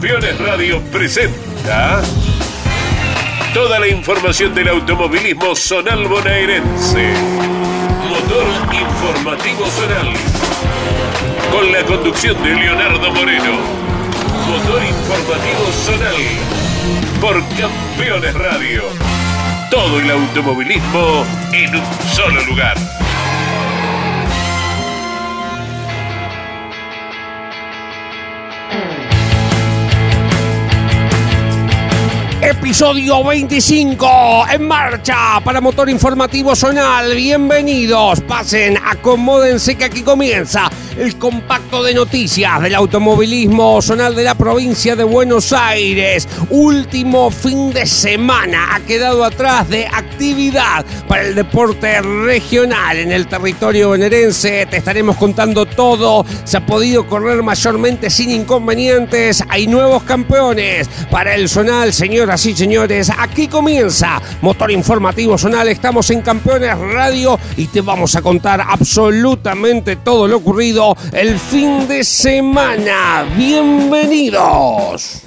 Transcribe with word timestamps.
Campeones 0.00 0.38
Radio 0.38 0.82
presenta 0.90 2.00
toda 3.52 3.78
la 3.78 3.86
información 3.86 4.54
del 4.54 4.68
automovilismo 4.68 5.54
zonal 5.54 6.08
bonaerense. 6.08 7.12
Motor 8.08 8.46
Informativo 8.72 9.66
Zonal. 9.66 10.14
Con 11.52 11.70
la 11.70 11.84
conducción 11.84 12.42
de 12.42 12.48
Leonardo 12.48 13.12
Moreno. 13.12 13.58
Motor 14.48 14.84
Informativo 14.84 15.70
Zonal. 15.84 16.16
Por 17.20 17.46
Campeones 17.58 18.32
Radio. 18.32 18.84
Todo 19.70 20.00
el 20.00 20.10
automovilismo 20.10 21.26
en 21.52 21.76
un 21.76 21.84
solo 22.08 22.42
lugar. 22.46 22.99
Episodio 32.60 33.24
25 33.24 34.44
en 34.52 34.68
marcha 34.68 35.40
para 35.42 35.62
Motor 35.62 35.88
Informativo 35.88 36.54
Zonal. 36.54 37.14
Bienvenidos, 37.14 38.20
pasen, 38.20 38.76
acomódense 38.84 39.76
que 39.76 39.86
aquí 39.86 40.02
comienza 40.02 40.70
el 40.98 41.16
compacto 41.16 41.82
de 41.82 41.94
noticias 41.94 42.60
del 42.60 42.74
automovilismo 42.74 43.80
zonal 43.80 44.14
de 44.14 44.24
la 44.24 44.34
provincia 44.34 44.94
de 44.94 45.04
Buenos 45.04 45.54
Aires. 45.54 46.28
Último 46.50 47.30
fin 47.30 47.72
de 47.72 47.86
semana 47.86 48.74
ha 48.74 48.80
quedado 48.80 49.24
atrás 49.24 49.70
de 49.70 49.86
actividad 49.86 50.84
para 51.08 51.22
el 51.22 51.34
deporte 51.34 52.02
regional 52.02 52.98
en 52.98 53.10
el 53.10 53.26
territorio 53.26 53.88
bonaerense. 53.88 54.66
Te 54.66 54.76
estaremos 54.76 55.16
contando 55.16 55.64
todo. 55.64 56.26
Se 56.44 56.58
ha 56.58 56.66
podido 56.66 57.06
correr 57.06 57.42
mayormente 57.42 58.10
sin 58.10 58.30
inconvenientes. 58.30 59.42
Hay 59.48 59.66
nuevos 59.66 60.02
campeones 60.02 60.90
para 61.10 61.34
el 61.34 61.48
zonal, 61.48 61.94
señoras 61.94 62.44
y 62.44 62.49
señores. 62.54 63.10
Aquí 63.16 63.48
comienza 63.48 64.20
Motor 64.40 64.70
Informativo 64.70 65.36
Zonal. 65.36 65.68
Estamos 65.68 66.10
en 66.10 66.22
Campeones 66.22 66.76
Radio 66.78 67.38
y 67.56 67.66
te 67.66 67.80
vamos 67.80 68.16
a 68.16 68.22
contar 68.22 68.60
absolutamente 68.60 69.96
todo 69.96 70.26
lo 70.28 70.38
ocurrido 70.38 70.96
el 71.12 71.38
fin 71.38 71.86
de 71.88 72.04
semana. 72.04 73.26
Bienvenidos. 73.36 75.22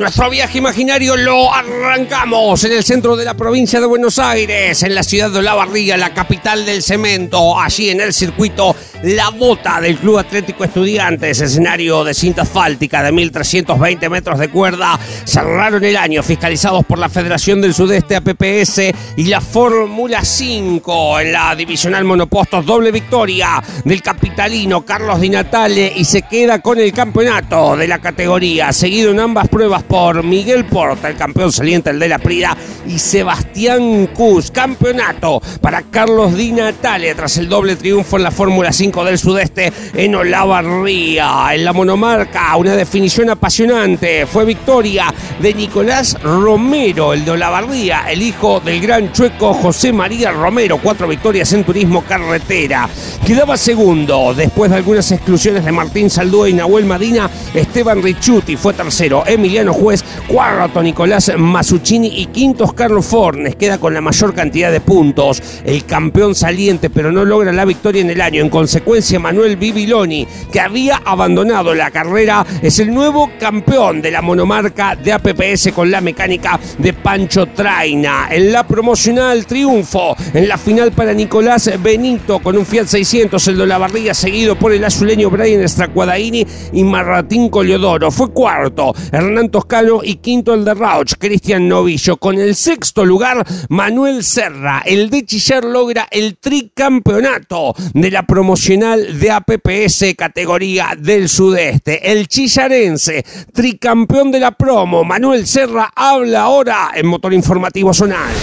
Nuestro 0.00 0.30
viaje 0.30 0.56
imaginario 0.56 1.14
lo 1.14 1.52
arrancamos 1.52 2.64
en 2.64 2.72
el 2.72 2.82
centro 2.82 3.16
de 3.16 3.26
la 3.26 3.34
provincia 3.34 3.80
de 3.80 3.86
Buenos 3.86 4.18
Aires, 4.18 4.82
en 4.82 4.94
la 4.94 5.02
ciudad 5.02 5.30
de 5.30 5.40
Olavarría, 5.40 5.98
la 5.98 6.14
capital 6.14 6.64
del 6.64 6.82
cemento, 6.82 7.60
allí 7.60 7.90
en 7.90 8.00
el 8.00 8.14
circuito 8.14 8.74
La 9.02 9.28
Bota 9.28 9.78
del 9.78 9.98
Club 9.98 10.16
Atlético 10.16 10.64
Estudiantes, 10.64 11.42
escenario 11.42 12.02
de 12.02 12.14
cinta 12.14 12.42
asfáltica 12.42 13.02
de 13.02 13.12
1320 13.12 14.08
metros 14.08 14.38
de 14.38 14.48
cuerda, 14.48 14.98
cerraron 15.26 15.84
el 15.84 15.98
año 15.98 16.22
fiscalizados 16.22 16.82
por 16.86 16.98
la 16.98 17.10
Federación 17.10 17.60
del 17.60 17.74
Sudeste 17.74 18.16
APPS 18.16 18.80
y 19.18 19.24
la 19.24 19.42
Fórmula 19.42 20.24
5 20.24 21.20
en 21.20 21.32
la 21.32 21.54
divisional 21.54 22.04
monopostos, 22.04 22.64
doble 22.64 22.90
victoria 22.90 23.62
del 23.84 24.00
capitalino 24.00 24.82
Carlos 24.82 25.20
Di 25.20 25.28
Natale 25.28 25.92
y 25.94 26.06
se 26.06 26.22
queda 26.22 26.60
con 26.60 26.78
el 26.78 26.94
campeonato 26.94 27.76
de 27.76 27.86
la 27.86 27.98
categoría, 27.98 28.72
seguido 28.72 29.10
en 29.10 29.20
ambas 29.20 29.46
pruebas 29.48 29.82
por 29.90 30.22
Miguel 30.22 30.66
Porta, 30.66 31.08
el 31.08 31.16
campeón 31.16 31.50
saliente, 31.50 31.90
el 31.90 31.98
de 31.98 32.08
la 32.08 32.20
Prida, 32.20 32.56
y 32.86 32.96
Sebastián 32.96 34.06
Cus. 34.14 34.52
Campeonato 34.52 35.42
para 35.60 35.82
Carlos 35.82 36.36
Di 36.36 36.52
Natale 36.52 37.12
tras 37.16 37.36
el 37.38 37.48
doble 37.48 37.74
triunfo 37.74 38.16
en 38.16 38.22
la 38.22 38.30
Fórmula 38.30 38.72
5 38.72 39.04
del 39.04 39.18
Sudeste 39.18 39.72
en 39.94 40.14
Olavarría. 40.14 41.48
En 41.52 41.64
la 41.64 41.72
monomarca, 41.72 42.56
una 42.56 42.76
definición 42.76 43.30
apasionante. 43.30 44.26
Fue 44.26 44.44
victoria 44.44 45.12
de 45.40 45.54
Nicolás 45.54 46.16
Romero, 46.22 47.12
el 47.12 47.24
de 47.24 47.32
Olavarría, 47.32 48.04
el 48.08 48.22
hijo 48.22 48.60
del 48.60 48.80
gran 48.80 49.12
chueco 49.12 49.52
José 49.54 49.92
María 49.92 50.30
Romero. 50.30 50.78
Cuatro 50.78 51.08
victorias 51.08 51.52
en 51.52 51.64
turismo 51.64 52.04
carretera. 52.04 52.88
Quedaba 53.26 53.56
segundo, 53.56 54.34
después 54.34 54.70
de 54.70 54.76
algunas 54.76 55.10
exclusiones 55.10 55.64
de 55.64 55.72
Martín 55.72 56.10
Saldúa 56.10 56.48
y 56.48 56.52
Nahuel 56.52 56.84
Madina, 56.84 57.28
Esteban 57.52 58.04
Richuti 58.04 58.56
fue 58.56 58.72
tercero. 58.72 59.24
Emiliano 59.26 59.79
Juez, 59.80 60.04
cuarto 60.28 60.82
Nicolás 60.82 61.32
Masuccini 61.38 62.20
y 62.20 62.26
quinto 62.26 62.66
Carlos 62.66 63.06
Fornes. 63.06 63.56
Queda 63.56 63.78
con 63.78 63.94
la 63.94 64.02
mayor 64.02 64.34
cantidad 64.34 64.70
de 64.70 64.80
puntos. 64.80 65.42
El 65.64 65.86
campeón 65.86 66.34
saliente, 66.34 66.90
pero 66.90 67.10
no 67.10 67.24
logra 67.24 67.50
la 67.50 67.64
victoria 67.64 68.02
en 68.02 68.10
el 68.10 68.20
año. 68.20 68.42
En 68.42 68.50
consecuencia, 68.50 69.18
Manuel 69.18 69.56
Bibiloni, 69.56 70.28
que 70.52 70.60
había 70.60 71.00
abandonado 71.02 71.74
la 71.74 71.90
carrera, 71.90 72.44
es 72.60 72.78
el 72.78 72.92
nuevo 72.92 73.30
campeón 73.40 74.02
de 74.02 74.10
la 74.10 74.20
monomarca 74.20 74.96
de 74.96 75.14
APPS 75.14 75.72
con 75.72 75.90
la 75.90 76.02
mecánica 76.02 76.60
de 76.76 76.92
Pancho 76.92 77.46
Traina. 77.46 78.28
En 78.30 78.52
la 78.52 78.66
promocional, 78.66 79.46
triunfo 79.46 80.14
en 80.34 80.46
la 80.46 80.58
final 80.58 80.92
para 80.92 81.14
Nicolás 81.14 81.70
Benito 81.82 82.40
con 82.40 82.58
un 82.58 82.66
Fiat 82.66 82.84
600, 82.84 83.48
el 83.48 83.56
de 83.56 83.66
la 83.66 83.78
barriga 83.78 84.12
seguido 84.12 84.58
por 84.58 84.74
el 84.74 84.84
azuleño 84.84 85.30
Brian 85.30 85.66
Stracuadaini 85.66 86.46
y 86.74 86.84
Marratín 86.84 87.48
Coliodoro. 87.48 88.10
Fue 88.10 88.30
cuarto 88.30 88.92
Hernán 89.10 89.48
Toscano 89.48 89.69
y 90.02 90.16
quinto 90.16 90.52
el 90.52 90.64
de 90.64 90.74
Rauch, 90.74 91.14
Cristian 91.16 91.68
Novillo. 91.68 92.16
Con 92.16 92.40
el 92.40 92.56
sexto 92.56 93.04
lugar, 93.04 93.46
Manuel 93.68 94.24
Serra. 94.24 94.82
El 94.84 95.10
de 95.10 95.24
Chillar 95.24 95.64
logra 95.64 96.08
el 96.10 96.38
tricampeonato 96.38 97.74
de 97.94 98.10
la 98.10 98.24
promocional 98.24 99.20
de 99.20 99.30
APPS 99.30 100.16
categoría 100.18 100.88
del 100.98 101.28
sudeste. 101.28 102.10
El 102.10 102.26
chillarense, 102.26 103.24
tricampeón 103.54 104.32
de 104.32 104.40
la 104.40 104.50
promo, 104.50 105.04
Manuel 105.04 105.46
Serra, 105.46 105.92
habla 105.94 106.42
ahora 106.42 106.90
en 106.92 107.06
Motor 107.06 107.32
Informativo 107.32 107.94
Zonal. 107.94 108.34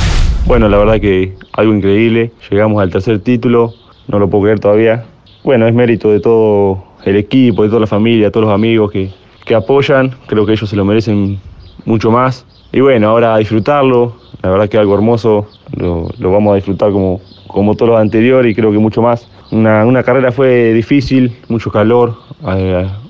Bueno, 0.45 0.69
la 0.69 0.77
verdad 0.77 1.01
que 1.01 1.35
algo 1.51 1.73
increíble. 1.73 2.31
Llegamos 2.49 2.81
al 2.81 2.89
tercer 2.89 3.19
título, 3.19 3.73
no 4.07 4.17
lo 4.17 4.29
puedo 4.29 4.43
creer 4.43 4.61
todavía. 4.61 5.03
Bueno, 5.43 5.67
es 5.67 5.73
mérito 5.73 6.09
de 6.09 6.21
todo 6.21 6.85
el 7.03 7.17
equipo, 7.17 7.63
de 7.63 7.67
toda 7.69 7.81
la 7.81 7.87
familia, 7.87 8.27
de 8.27 8.31
todos 8.31 8.45
los 8.45 8.55
amigos 8.55 8.93
que, 8.93 9.11
que 9.47 9.55
apoyan. 9.55 10.11
Creo 10.27 10.45
que 10.45 10.51
ellos 10.51 10.69
se 10.69 10.75
lo 10.75 10.85
merecen 10.85 11.39
mucho 11.85 12.11
más. 12.11 12.45
Y 12.71 12.81
bueno, 12.81 13.09
ahora 13.09 13.37
disfrutarlo. 13.37 14.15
La 14.41 14.51
verdad 14.51 14.69
que 14.69 14.77
algo 14.77 14.93
hermoso. 14.93 15.47
Lo, 15.75 16.09
lo 16.19 16.31
vamos 16.31 16.51
a 16.51 16.55
disfrutar 16.55 16.91
como, 16.91 17.21
como 17.47 17.75
todos 17.75 17.91
los 17.91 17.99
anteriores 17.99 18.51
y 18.51 18.55
creo 18.55 18.71
que 18.71 18.77
mucho 18.77 19.01
más. 19.01 19.27
Una, 19.51 19.85
una 19.85 20.03
carrera 20.03 20.31
fue 20.31 20.73
difícil, 20.73 21.37
mucho 21.47 21.71
calor, 21.71 22.15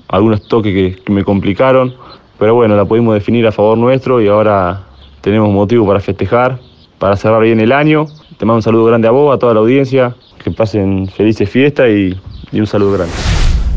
algunos 0.08 0.46
toques 0.46 0.72
que, 0.72 1.02
que 1.02 1.12
me 1.12 1.24
complicaron. 1.24 1.94
Pero 2.38 2.54
bueno, 2.54 2.76
la 2.76 2.84
pudimos 2.84 3.14
definir 3.14 3.46
a 3.46 3.52
favor 3.52 3.76
nuestro 3.76 4.22
y 4.22 4.28
ahora 4.28 4.84
tenemos 5.20 5.50
motivo 5.50 5.84
para 5.86 5.98
festejar, 5.98 6.60
para 6.98 7.16
cerrar 7.16 7.42
bien 7.42 7.58
el 7.58 7.72
año. 7.72 8.06
Te 8.38 8.46
mando 8.46 8.58
un 8.58 8.62
saludo 8.62 8.84
grande 8.84 9.08
a 9.08 9.10
vos, 9.10 9.34
a 9.34 9.38
toda 9.38 9.54
la 9.54 9.60
audiencia. 9.60 10.14
Que 10.42 10.52
pasen 10.52 11.08
felices 11.08 11.50
fiestas 11.50 11.90
y, 11.90 12.16
y 12.52 12.60
un 12.60 12.66
saludo 12.68 12.92
grande. 12.92 13.12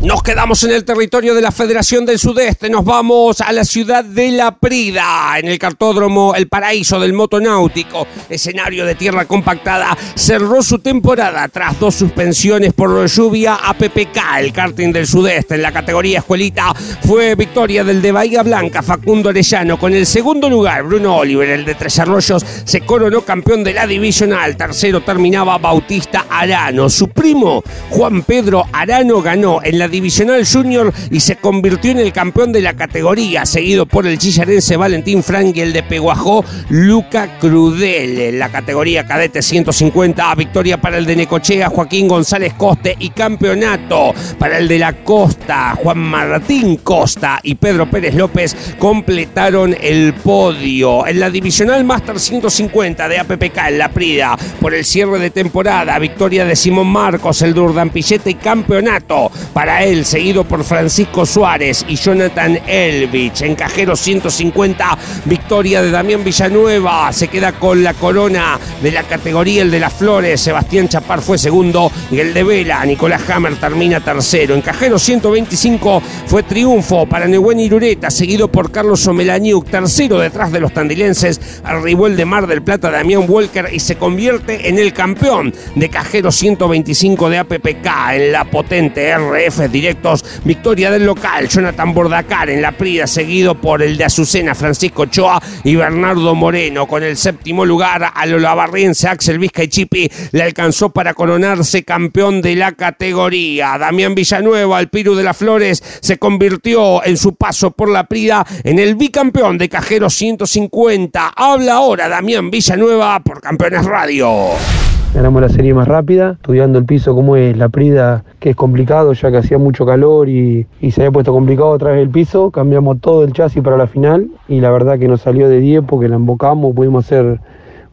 Nos 0.02 0.24
quedamos 0.24 0.64
en 0.64 0.72
el 0.72 0.84
territorio 0.84 1.32
de 1.32 1.40
la 1.40 1.52
Federación 1.52 2.04
del 2.04 2.18
Sudeste, 2.18 2.68
nos 2.68 2.84
vamos 2.84 3.40
a 3.40 3.52
la 3.52 3.64
ciudad 3.64 4.04
de 4.04 4.32
La 4.32 4.50
Prida, 4.50 5.38
en 5.38 5.46
el 5.46 5.60
cartódromo 5.60 6.34
El 6.34 6.48
Paraíso 6.48 6.98
del 6.98 7.12
Motonáutico, 7.12 8.08
escenario 8.28 8.84
de 8.84 8.96
tierra 8.96 9.26
compactada, 9.26 9.96
cerró 10.16 10.60
su 10.64 10.80
temporada 10.80 11.46
tras 11.46 11.78
dos 11.78 11.94
suspensiones 11.94 12.72
por 12.72 13.06
lluvia 13.06 13.54
a 13.54 13.74
PPK, 13.74 14.40
el 14.40 14.52
karting 14.52 14.90
del 14.90 15.06
Sudeste, 15.06 15.54
en 15.54 15.62
la 15.62 15.70
categoría 15.70 16.18
escuelita, 16.18 16.74
fue 17.06 17.36
victoria 17.36 17.84
del 17.84 18.02
de 18.02 18.10
Bahía 18.10 18.42
Blanca, 18.42 18.82
Facundo 18.82 19.28
Arellano, 19.28 19.78
con 19.78 19.92
el 19.92 20.06
segundo 20.06 20.50
lugar, 20.50 20.82
Bruno 20.82 21.18
Oliver, 21.18 21.48
el 21.48 21.64
de 21.64 21.76
Tres 21.76 22.00
Arroyos, 22.00 22.44
se 22.64 22.80
coronó 22.80 23.20
campeón 23.20 23.62
de 23.62 23.74
la 23.74 23.86
divisional, 23.86 24.56
tercero 24.56 25.02
terminaba 25.02 25.58
Bautista 25.58 26.26
Arano, 26.28 26.90
su 26.90 27.06
primo, 27.06 27.62
Juan 27.90 28.24
Pedro 28.24 28.64
Arano, 28.72 29.22
ganó 29.22 29.60
en 29.62 29.78
la 29.78 29.91
Divisional 29.92 30.44
Junior 30.44 30.92
y 31.10 31.20
se 31.20 31.36
convirtió 31.36 31.92
en 31.92 32.00
el 32.00 32.12
campeón 32.12 32.50
de 32.50 32.62
la 32.62 32.74
categoría, 32.74 33.46
seguido 33.46 33.86
por 33.86 34.06
el 34.06 34.18
chillarense 34.18 34.76
Valentín 34.76 35.22
Frank 35.22 35.56
y 35.56 35.60
el 35.60 35.72
de 35.72 35.84
Peguajó, 35.84 36.44
Luca 36.70 37.38
Crudel. 37.38 38.18
En 38.18 38.38
la 38.40 38.48
categoría 38.48 39.06
cadete 39.06 39.42
150, 39.42 40.34
victoria 40.34 40.80
para 40.80 40.98
el 40.98 41.06
de 41.06 41.14
Necochea, 41.14 41.68
Joaquín 41.68 42.08
González 42.08 42.54
Coste 42.54 42.96
y 42.98 43.10
campeonato 43.10 44.14
para 44.38 44.58
el 44.58 44.66
de 44.66 44.78
la 44.78 45.04
Costa, 45.04 45.74
Juan 45.76 45.98
Martín 45.98 46.78
Costa 46.78 47.38
y 47.42 47.54
Pedro 47.54 47.88
Pérez 47.88 48.14
López 48.14 48.56
completaron 48.78 49.76
el 49.80 50.14
podio. 50.14 51.06
En 51.06 51.20
la 51.20 51.28
Divisional 51.28 51.84
Master 51.84 52.18
150 52.18 53.08
de 53.08 53.18
APPK 53.18 53.58
en 53.68 53.78
La 53.78 53.90
Prida, 53.90 54.36
por 54.60 54.74
el 54.74 54.84
cierre 54.84 55.18
de 55.18 55.30
temporada, 55.30 55.98
victoria 55.98 56.46
de 56.46 56.56
Simón 56.56 56.86
Marcos, 56.86 57.42
el 57.42 57.52
Durdan 57.52 57.90
Pillete 57.90 58.30
y 58.30 58.34
campeonato 58.34 59.30
para 59.52 59.81
Seguido 59.82 60.44
por 60.44 60.62
Francisco 60.62 61.26
Suárez 61.26 61.84
y 61.88 61.96
Jonathan 61.96 62.56
Elvich. 62.68 63.42
En 63.42 63.56
cajero 63.56 63.96
150, 63.96 64.96
victoria 65.24 65.82
de 65.82 65.90
Damián 65.90 66.22
Villanueva. 66.22 67.12
Se 67.12 67.26
queda 67.26 67.50
con 67.50 67.82
la 67.82 67.92
corona 67.92 68.60
de 68.80 68.92
la 68.92 69.02
categoría, 69.02 69.62
el 69.62 69.72
de 69.72 69.80
las 69.80 69.92
flores. 69.92 70.40
Sebastián 70.40 70.88
Chapar 70.88 71.20
fue 71.20 71.36
segundo 71.36 71.90
y 72.12 72.20
el 72.20 72.32
de 72.32 72.44
Vela, 72.44 72.84
Nicolás 72.84 73.28
Hammer, 73.28 73.56
termina 73.56 73.98
tercero. 73.98 74.54
En 74.54 74.60
cajero 74.60 75.00
125 75.00 76.00
fue 76.26 76.44
triunfo 76.44 77.04
para 77.06 77.26
Neuwen 77.26 77.58
Irureta, 77.58 78.08
seguido 78.08 78.46
por 78.46 78.70
Carlos 78.70 79.04
Omelaniuk, 79.08 79.68
tercero 79.68 80.20
detrás 80.20 80.52
de 80.52 80.60
los 80.60 80.72
tandilenses. 80.72 81.60
Arribó 81.64 82.06
el 82.06 82.16
de 82.16 82.24
Mar 82.24 82.46
del 82.46 82.62
Plata, 82.62 82.88
Damián 82.88 83.24
Walker, 83.26 83.68
y 83.72 83.80
se 83.80 83.96
convierte 83.96 84.68
en 84.68 84.78
el 84.78 84.92
campeón 84.92 85.52
de 85.74 85.88
cajero 85.88 86.30
125 86.30 87.28
de 87.28 87.38
APPK 87.38 87.86
en 88.12 88.30
la 88.30 88.44
potente 88.44 89.12
RF 89.12 89.61
Directos. 89.70 90.24
Victoria 90.44 90.90
del 90.90 91.04
local, 91.04 91.48
Jonathan 91.48 91.94
Bordacar 91.94 92.50
en 92.50 92.62
la 92.62 92.72
Prida, 92.72 93.06
seguido 93.06 93.54
por 93.54 93.82
el 93.82 93.96
de 93.96 94.04
Azucena, 94.04 94.54
Francisco 94.54 95.06
Choa 95.06 95.42
y 95.64 95.76
Bernardo 95.76 96.34
Moreno. 96.34 96.86
Con 96.86 97.02
el 97.02 97.16
séptimo 97.16 97.64
lugar, 97.64 98.12
a 98.14 98.26
lo 98.26 98.38
lavarriense 98.38 99.08
Axel 99.08 99.38
Vizca 99.38 99.64
y 99.64 99.68
Chipi 99.68 100.10
le 100.32 100.42
alcanzó 100.42 100.90
para 100.90 101.14
coronarse 101.14 101.84
campeón 101.84 102.42
de 102.42 102.56
la 102.56 102.72
categoría. 102.72 103.78
Damián 103.78 104.14
Villanueva, 104.14 104.80
el 104.80 104.88
Piru 104.88 105.14
de 105.14 105.24
las 105.24 105.36
Flores, 105.36 105.82
se 106.00 106.18
convirtió 106.18 107.04
en 107.04 107.16
su 107.16 107.34
paso 107.34 107.70
por 107.70 107.88
la 107.88 108.04
Prida 108.04 108.46
en 108.64 108.78
el 108.78 108.94
bicampeón 108.94 109.58
de 109.58 109.68
cajero 109.68 110.10
150. 110.10 111.32
Habla 111.36 111.74
ahora 111.74 112.08
Damián 112.08 112.50
Villanueva 112.50 113.20
por 113.20 113.40
Campeones 113.40 113.84
Radio. 113.84 114.91
Ganamos 115.14 115.42
la 115.42 115.50
serie 115.50 115.74
más 115.74 115.86
rápida, 115.86 116.32
estudiando 116.32 116.78
el 116.78 116.86
piso 116.86 117.14
como 117.14 117.36
es 117.36 117.54
la 117.54 117.68
prida, 117.68 118.24
que 118.40 118.50
es 118.50 118.56
complicado 118.56 119.12
ya 119.12 119.30
que 119.30 119.36
hacía 119.36 119.58
mucho 119.58 119.84
calor 119.84 120.30
y, 120.30 120.66
se 120.90 121.02
había 121.02 121.12
puesto 121.12 121.34
complicado 121.34 121.68
otra 121.68 121.92
vez 121.92 122.00
el 122.00 122.08
piso. 122.08 122.50
Cambiamos 122.50 122.98
todo 123.02 123.22
el 123.22 123.34
chasis 123.34 123.62
para 123.62 123.76
la 123.76 123.86
final 123.86 124.30
y 124.48 124.60
la 124.60 124.70
verdad 124.70 124.98
que 124.98 125.08
nos 125.08 125.20
salió 125.20 125.50
de 125.50 125.60
10 125.60 125.84
porque 125.86 126.08
la 126.08 126.16
embocamos, 126.16 126.74
pudimos 126.74 127.04
hacer 127.04 127.40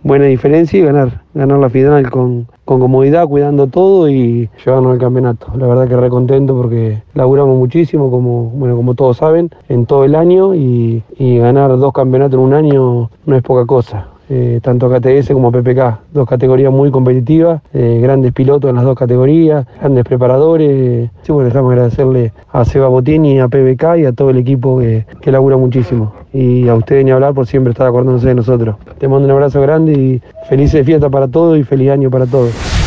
buena 0.02 0.26
diferencia 0.26 0.80
y 0.80 0.84
ganar, 0.84 1.24
ganar 1.34 1.60
la 1.60 1.70
final 1.70 2.10
con, 2.10 2.48
comodidad, 2.64 3.28
cuidando 3.28 3.68
todo 3.68 4.10
y 4.10 4.50
llevarnos 4.64 4.94
al 4.94 5.00
campeonato. 5.00 5.48
La 5.58 5.68
verdad 5.68 5.90
que 5.90 5.98
re 5.98 6.10
contento 6.10 6.56
porque 6.56 7.04
laburamos 7.16 7.58
muchísimo, 7.58 8.10
como, 8.10 8.46
bueno, 8.52 8.78
como 8.78 8.96
todos 8.96 9.18
saben, 9.18 9.50
en 9.68 9.86
todo 9.86 10.06
el 10.06 10.16
año 10.16 10.56
y, 10.56 11.04
y 11.18 11.38
ganar 11.40 11.78
dos 11.78 11.92
campeonatos 11.92 12.36
en 12.36 12.46
un 12.46 12.54
año 12.54 13.12
no 13.26 13.36
es 13.36 13.44
poca 13.44 13.66
cosa. 13.66 14.08
Eh, 14.32 14.60
tanto 14.62 14.90
KTS 14.90 15.34
como 15.34 15.52
PPK, 15.52 16.02
dos 16.14 16.30
categorías 16.30 16.72
muy 16.72 16.92
competitivas, 16.92 17.62
eh, 17.74 18.00
grandes 18.00 18.32
pilotos 18.32 18.70
en 18.70 18.76
las 18.76 18.86
dos 18.86 18.96
categorías, 18.96 19.66
grandes 19.80 20.06
preparadores. 20.06 21.10
Sí, 21.24 21.32
bueno, 21.32 21.48
dejamos 21.48 21.72
agradecerle 21.72 22.32
a 22.52 22.64
Seba 22.64 22.88
Botini, 22.90 23.40
a 23.40 23.48
PBK 23.48 23.98
y 23.98 24.06
a 24.06 24.12
todo 24.14 24.30
el 24.30 24.38
equipo 24.38 24.80
que, 24.80 25.06
que 25.20 25.32
labura 25.32 25.58
muchísimo. 25.58 26.14
Y 26.32 26.68
a 26.68 26.76
ustedes 26.76 27.04
ni 27.04 27.12
hablar 27.12 27.34
por 27.34 27.48
siempre 27.48 27.72
estar 27.72 27.88
acordándose 27.88 28.28
de 28.28 28.36
nosotros. 28.36 28.76
Te 29.00 29.08
mando 29.08 29.26
un 29.26 29.32
abrazo 29.32 29.62
grande 29.62 29.94
y 29.94 30.22
felices 30.48 30.86
fiestas 30.86 31.10
para 31.12 31.28
todos 31.28 31.58
y 31.58 31.64
feliz 31.64 31.90
año 31.90 32.12
para 32.12 32.28
todos. 32.28 32.79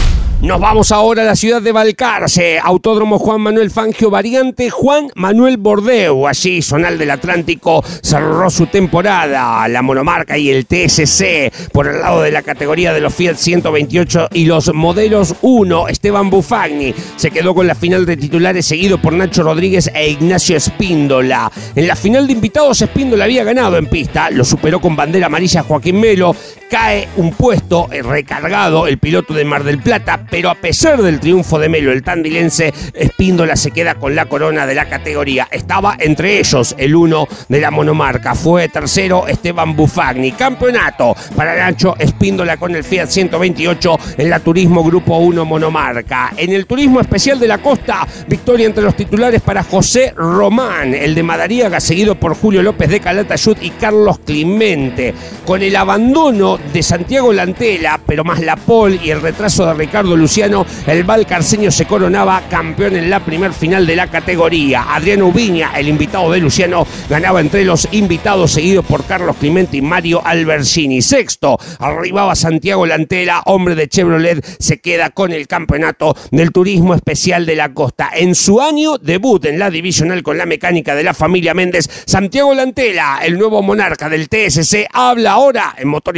Nos 0.42 0.58
vamos 0.58 0.90
ahora 0.90 1.22
a 1.22 1.24
la 1.24 1.36
ciudad 1.36 1.62
de 1.62 1.70
Balcarce, 1.70 2.58
Autódromo 2.58 3.20
Juan 3.20 3.40
Manuel 3.42 3.70
Fangio, 3.70 4.10
variante 4.10 4.70
Juan 4.70 5.08
Manuel 5.14 5.56
Bordeu. 5.56 6.26
Allí, 6.26 6.60
Zonal 6.60 6.98
del 6.98 7.12
Atlántico 7.12 7.80
cerró 8.02 8.50
su 8.50 8.66
temporada. 8.66 9.68
La 9.68 9.82
monomarca 9.82 10.36
y 10.36 10.50
el 10.50 10.66
TSC 10.66 11.70
por 11.72 11.86
el 11.86 12.00
lado 12.00 12.22
de 12.22 12.32
la 12.32 12.42
categoría 12.42 12.92
de 12.92 13.00
los 13.00 13.14
Fiat 13.14 13.36
128 13.36 14.30
y 14.32 14.46
los 14.46 14.74
modelos 14.74 15.36
1. 15.42 15.86
Esteban 15.86 16.28
Bufagni 16.28 16.92
se 17.14 17.30
quedó 17.30 17.54
con 17.54 17.68
la 17.68 17.76
final 17.76 18.04
de 18.04 18.16
titulares, 18.16 18.66
seguido 18.66 19.00
por 19.00 19.12
Nacho 19.12 19.44
Rodríguez 19.44 19.92
e 19.94 20.10
Ignacio 20.10 20.56
Espíndola. 20.56 21.52
En 21.76 21.86
la 21.86 21.94
final 21.94 22.26
de 22.26 22.32
invitados, 22.32 22.82
Espíndola 22.82 23.26
había 23.26 23.44
ganado 23.44 23.76
en 23.76 23.86
pista, 23.86 24.28
lo 24.28 24.44
superó 24.44 24.80
con 24.80 24.96
bandera 24.96 25.26
amarilla 25.26 25.62
Joaquín 25.62 26.00
Melo. 26.00 26.34
Cae 26.72 27.06
un 27.18 27.32
puesto 27.32 27.86
recargado 27.90 28.86
el 28.86 28.96
piloto 28.96 29.34
de 29.34 29.44
Mar 29.44 29.62
del 29.62 29.76
Plata 29.76 30.24
pero 30.30 30.48
a 30.48 30.54
pesar 30.54 31.02
del 31.02 31.20
triunfo 31.20 31.58
de 31.58 31.68
Melo, 31.68 31.92
el 31.92 32.02
tandilense, 32.02 32.72
Espíndola 32.94 33.56
se 33.56 33.70
queda 33.70 33.96
con 33.96 34.14
la 34.16 34.24
corona 34.24 34.64
de 34.64 34.74
la 34.74 34.88
categoría. 34.88 35.46
Estaba 35.50 35.96
entre 35.98 36.38
ellos 36.38 36.74
el 36.78 36.96
uno 36.96 37.28
de 37.50 37.60
la 37.60 37.70
monomarca. 37.70 38.34
Fue 38.34 38.70
tercero 38.70 39.26
Esteban 39.26 39.76
Bufagni. 39.76 40.32
Campeonato 40.32 41.14
para 41.36 41.54
Nacho 41.54 41.94
Espíndola 41.98 42.56
con 42.56 42.74
el 42.74 42.82
Fiat 42.82 43.08
128 43.08 43.98
en 44.16 44.30
la 44.30 44.40
Turismo 44.40 44.82
Grupo 44.82 45.18
1 45.18 45.44
monomarca. 45.44 46.32
En 46.38 46.52
el 46.54 46.64
Turismo 46.64 47.00
Especial 47.00 47.38
de 47.38 47.48
la 47.48 47.58
Costa, 47.58 48.06
victoria 48.26 48.64
entre 48.64 48.82
los 48.82 48.96
titulares 48.96 49.42
para 49.42 49.62
José 49.62 50.14
Román, 50.16 50.94
el 50.94 51.14
de 51.14 51.22
Madariaga, 51.22 51.80
seguido 51.80 52.14
por 52.14 52.34
Julio 52.34 52.62
López 52.62 52.88
de 52.88 53.00
Calatayud 53.00 53.58
y 53.60 53.68
Carlos 53.70 54.20
Clemente. 54.20 55.12
Con 55.44 55.60
el 55.60 55.76
abandono 55.76 56.61
de 56.72 56.82
Santiago 56.82 57.32
Lantela, 57.32 58.00
pero 58.06 58.24
más 58.24 58.40
la 58.40 58.56
Pol 58.56 58.98
y 59.02 59.10
el 59.10 59.20
retraso 59.20 59.66
de 59.66 59.74
Ricardo 59.74 60.16
Luciano, 60.16 60.64
el 60.86 61.04
Valcarceño 61.04 61.70
se 61.70 61.86
coronaba 61.86 62.42
campeón 62.48 62.96
en 62.96 63.10
la 63.10 63.20
primer 63.20 63.52
final 63.52 63.86
de 63.86 63.96
la 63.96 64.08
categoría. 64.08 64.94
Adriano 64.94 65.26
Ubiña, 65.26 65.72
el 65.76 65.88
invitado 65.88 66.30
de 66.30 66.40
Luciano, 66.40 66.86
ganaba 67.08 67.40
entre 67.40 67.64
los 67.64 67.88
invitados, 67.92 68.52
seguido 68.52 68.82
por 68.82 69.04
Carlos 69.04 69.36
Clemente 69.36 69.76
y 69.76 69.82
Mario 69.82 70.22
Albercini. 70.24 71.02
Sexto, 71.02 71.58
arribaba 71.78 72.34
Santiago 72.34 72.86
Lantela, 72.86 73.42
hombre 73.46 73.74
de 73.74 73.88
Chevrolet, 73.88 74.44
se 74.58 74.80
queda 74.80 75.10
con 75.10 75.32
el 75.32 75.46
campeonato 75.46 76.16
del 76.30 76.52
turismo 76.52 76.94
especial 76.94 77.46
de 77.46 77.56
la 77.56 77.74
costa. 77.74 78.10
En 78.14 78.34
su 78.34 78.60
año 78.60 78.98
debut 78.98 79.44
en 79.46 79.58
la 79.58 79.70
divisional 79.70 80.22
con 80.22 80.38
la 80.38 80.46
mecánica 80.46 80.94
de 80.94 81.02
la 81.02 81.14
familia 81.14 81.54
Méndez, 81.54 81.88
Santiago 82.06 82.54
Lantela, 82.54 83.20
el 83.24 83.38
nuevo 83.38 83.62
monarca 83.62 84.08
del 84.08 84.28
TSC, 84.28 84.86
habla 84.92 85.32
ahora 85.32 85.74
en 85.78 85.88
Motor 85.88 86.16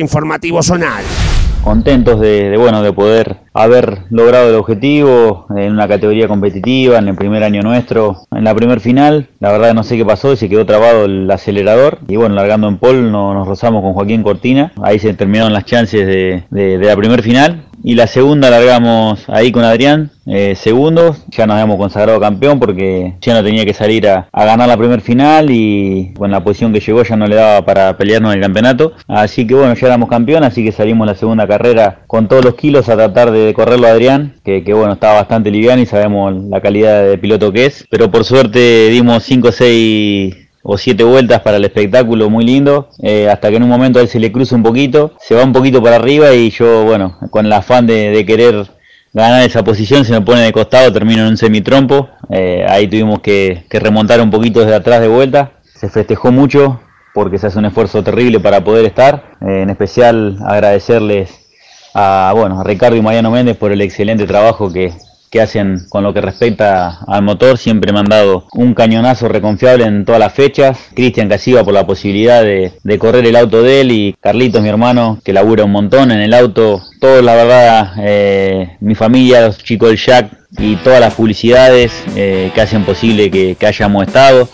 Contentos 1.63 2.21
de, 2.21 2.55
bueno 2.59 2.83
de 2.83 2.93
poder 2.93 3.39
haber 3.55 4.01
logrado 4.11 4.51
el 4.51 4.57
objetivo 4.57 5.47
en 5.57 5.73
una 5.73 5.89
categoría 5.89 6.29
competitiva 6.29 6.99
en 6.99 7.09
el 7.09 7.15
primer 7.15 7.43
año 7.43 7.63
nuestro 7.63 8.27
en 8.33 8.45
la 8.45 8.55
primer 8.55 8.81
final. 8.81 9.29
La 9.41 9.51
verdad 9.51 9.73
no 9.73 9.83
sé 9.83 9.97
qué 9.97 10.05
pasó 10.05 10.37
se 10.37 10.49
quedó 10.49 10.67
trabado 10.67 11.07
el 11.07 11.31
acelerador. 11.31 12.01
Y 12.07 12.17
bueno 12.17 12.35
largando 12.35 12.69
en 12.69 12.79
pole 12.79 13.01
nos 13.11 13.47
rozamos 13.49 13.83
con 13.83 13.95
Joaquín 13.95 14.23
Cortina. 14.23 14.73
Ahí 14.83 14.99
se 14.99 15.15
terminaron 15.15 15.53
las 15.53 15.65
chances 15.65 16.07
de, 16.07 16.45
de 16.51 16.79
la 16.79 16.97
primer 16.97 17.23
final 17.23 17.65
y 17.87 17.97
la 17.97 18.07
segunda 18.07 18.49
largamos 18.49 19.29
ahí 19.29 19.53
con 19.53 19.63
Adrián, 19.63 20.11
eh, 20.25 20.55
segundos. 20.57 21.23
Ya 21.29 21.47
nos 21.47 21.55
habíamos 21.55 21.77
consagrado 21.77 22.19
campeón 22.19 22.59
porque 22.59 23.15
ya 23.21 23.35
no 23.35 23.45
tenía 23.45 23.67
que 23.67 23.75
salir 23.75 24.09
a, 24.09 24.27
ganar 24.33 24.67
la 24.67 24.79
primer 24.79 25.03
final 25.03 25.51
y 25.51 26.15
con 26.17 26.31
la 26.31 26.43
posición 26.43 26.73
que 26.73 26.81
llegó 26.81 27.03
ya 27.03 27.15
no 27.15 27.27
le 27.27 27.37
daba 27.37 27.67
para 27.67 27.99
pelearnos 27.99 28.33
en 28.33 28.39
el 28.39 28.43
campeonato. 28.43 28.95
Así 29.07 29.47
que 29.47 29.55
bueno, 29.55 29.75
ya 29.75 29.87
éramos 29.87 30.09
campeón, 30.09 30.45
así 30.45 30.65
que 30.65 30.73
salimos 30.73 31.07
la 31.07 31.15
segunda 31.15 31.47
carrera 31.47 32.05
con 32.07 32.27
todos 32.27 32.43
los 32.43 32.55
kilos 32.55 32.89
a 32.89 32.97
tratar 32.97 33.31
de 33.31 33.53
correrlo 33.53 33.87
a 33.87 33.91
Adrián, 33.91 34.37
que, 34.43 34.65
que 34.65 34.73
bueno, 34.73 34.95
estaba 34.95 35.17
bastante 35.17 35.51
liviano 35.51 35.83
y 35.83 35.87
sabemos 35.87 36.35
la 36.49 36.63
calidad 36.63 37.05
de 37.05 37.19
piloto 37.19 37.53
que 37.53 37.67
es. 37.67 37.87
Pero 37.91 38.11
por 38.11 38.25
suerte 38.25 38.89
dimos 38.89 39.23
5 39.25 39.49
o 39.49 39.53
6 39.53 40.44
o 40.67 40.79
siete 40.79 41.05
vueltas 41.05 41.43
para 41.43 41.59
el 41.59 41.65
espectáculo, 41.65 42.31
muy 42.31 42.45
lindo, 42.45 42.89
eh, 43.03 43.29
hasta 43.29 43.51
que 43.51 43.57
en 43.57 43.63
un 43.63 43.69
momento 43.69 43.99
a 43.99 44.03
él 44.03 44.09
se 44.09 44.19
le 44.19 44.33
cruza 44.33 44.57
un 44.57 44.63
poquito, 44.63 45.13
se 45.21 45.35
va 45.35 45.45
un 45.45 45.53
poquito 45.53 45.83
para 45.83 45.97
arriba 45.97 46.33
y 46.33 46.51
yo, 46.51 46.85
bueno, 46.85 47.19
con 47.31 47.45
el 47.45 47.53
afán 47.53 47.87
de, 47.87 48.25
querer 48.27 48.67
ganar 49.13 49.43
esa 49.45 49.63
posición, 49.63 50.07
se 50.07 50.13
me 50.13 50.23
pone 50.23 50.41
de 50.41 50.53
costado, 50.53 50.91
termino 50.91 51.23
en 51.23 51.29
un 51.29 51.37
semitrompo, 51.37 52.09
eh, 52.31 52.65
ahí 52.67 52.89
tuvimos 52.89 53.21
que, 53.21 53.67
remontar 53.71 54.23
un 54.23 54.31
poquito 54.31 54.61
desde 54.61 54.75
atrás 54.75 55.03
de 55.03 55.09
vuelta, 55.09 55.53
se 55.63 55.91
festejó 55.91 56.33
mucho 56.33 56.81
porque 57.13 57.37
se 57.37 57.49
hace 57.49 57.59
un 57.59 57.67
esfuerzo 57.67 58.03
terrible 58.03 58.41
para 58.41 58.65
poder 58.65 58.87
estar, 58.87 59.37
eh, 59.43 59.61
en 59.61 59.71
especial 59.71 60.39
agradecerles 60.47 61.31
a, 61.93 62.33
bueno, 62.35 62.59
a 62.59 62.65
Ricardo 62.65 62.97
y 62.97 63.03
Mariano 63.03 63.31
Méndez 63.31 63.59
por 63.59 63.71
el 63.71 63.83
excelente 63.83 64.27
trabajo 64.27 64.73
que, 64.73 64.95
que 65.35 65.43
hacen 65.43 65.87
con 65.89 66.05
lo 66.05 66.15
que 66.15 66.21
respecta 66.21 67.01
al 67.09 67.25
motor. 67.25 67.59
Siempre 67.59 67.93
me 67.93 67.99
han 67.99 68.05
dado 68.05 68.47
un 68.53 68.73
cañonazo 68.73 69.27
reconfiable 69.27 69.85
en 69.85 70.05
todas 70.05 70.21
las 70.21 70.33
fechas. 70.33 70.79
Cristian 70.95 71.29
Casiva 71.29 71.65
por 71.65 71.75
la 71.75 71.85
posibilidad 71.85 72.45
de, 72.45 72.99
correr 73.01 73.27
el 73.27 73.35
auto 73.35 73.61
de 73.61 73.81
él 73.81 73.91
y 73.91 74.15
Carlitos, 74.21 74.63
mi 74.63 74.69
hermano, 74.69 75.19
que 75.25 75.33
labura 75.33 75.65
un 75.65 75.73
montón 75.73 76.13
en 76.13 76.21
el 76.21 76.35
auto. 76.35 76.81
Todo, 77.01 77.21
la 77.21 77.35
verdad, 77.35 77.95
eh, 77.99 78.77
mi 78.79 78.95
familia, 78.95 79.49
los 79.49 79.59
chicos 79.59 79.89
del 79.89 79.99
Jack 79.99 80.31
y 80.57 80.77
todas 80.77 81.01
las 81.01 81.15
publicidades 81.15 82.05
eh, 82.15 82.53
que 82.55 82.61
hacen 82.61 82.85
posible 82.85 83.29
que 83.29 83.57
hayamos 83.67 84.07
estado. 84.07 84.49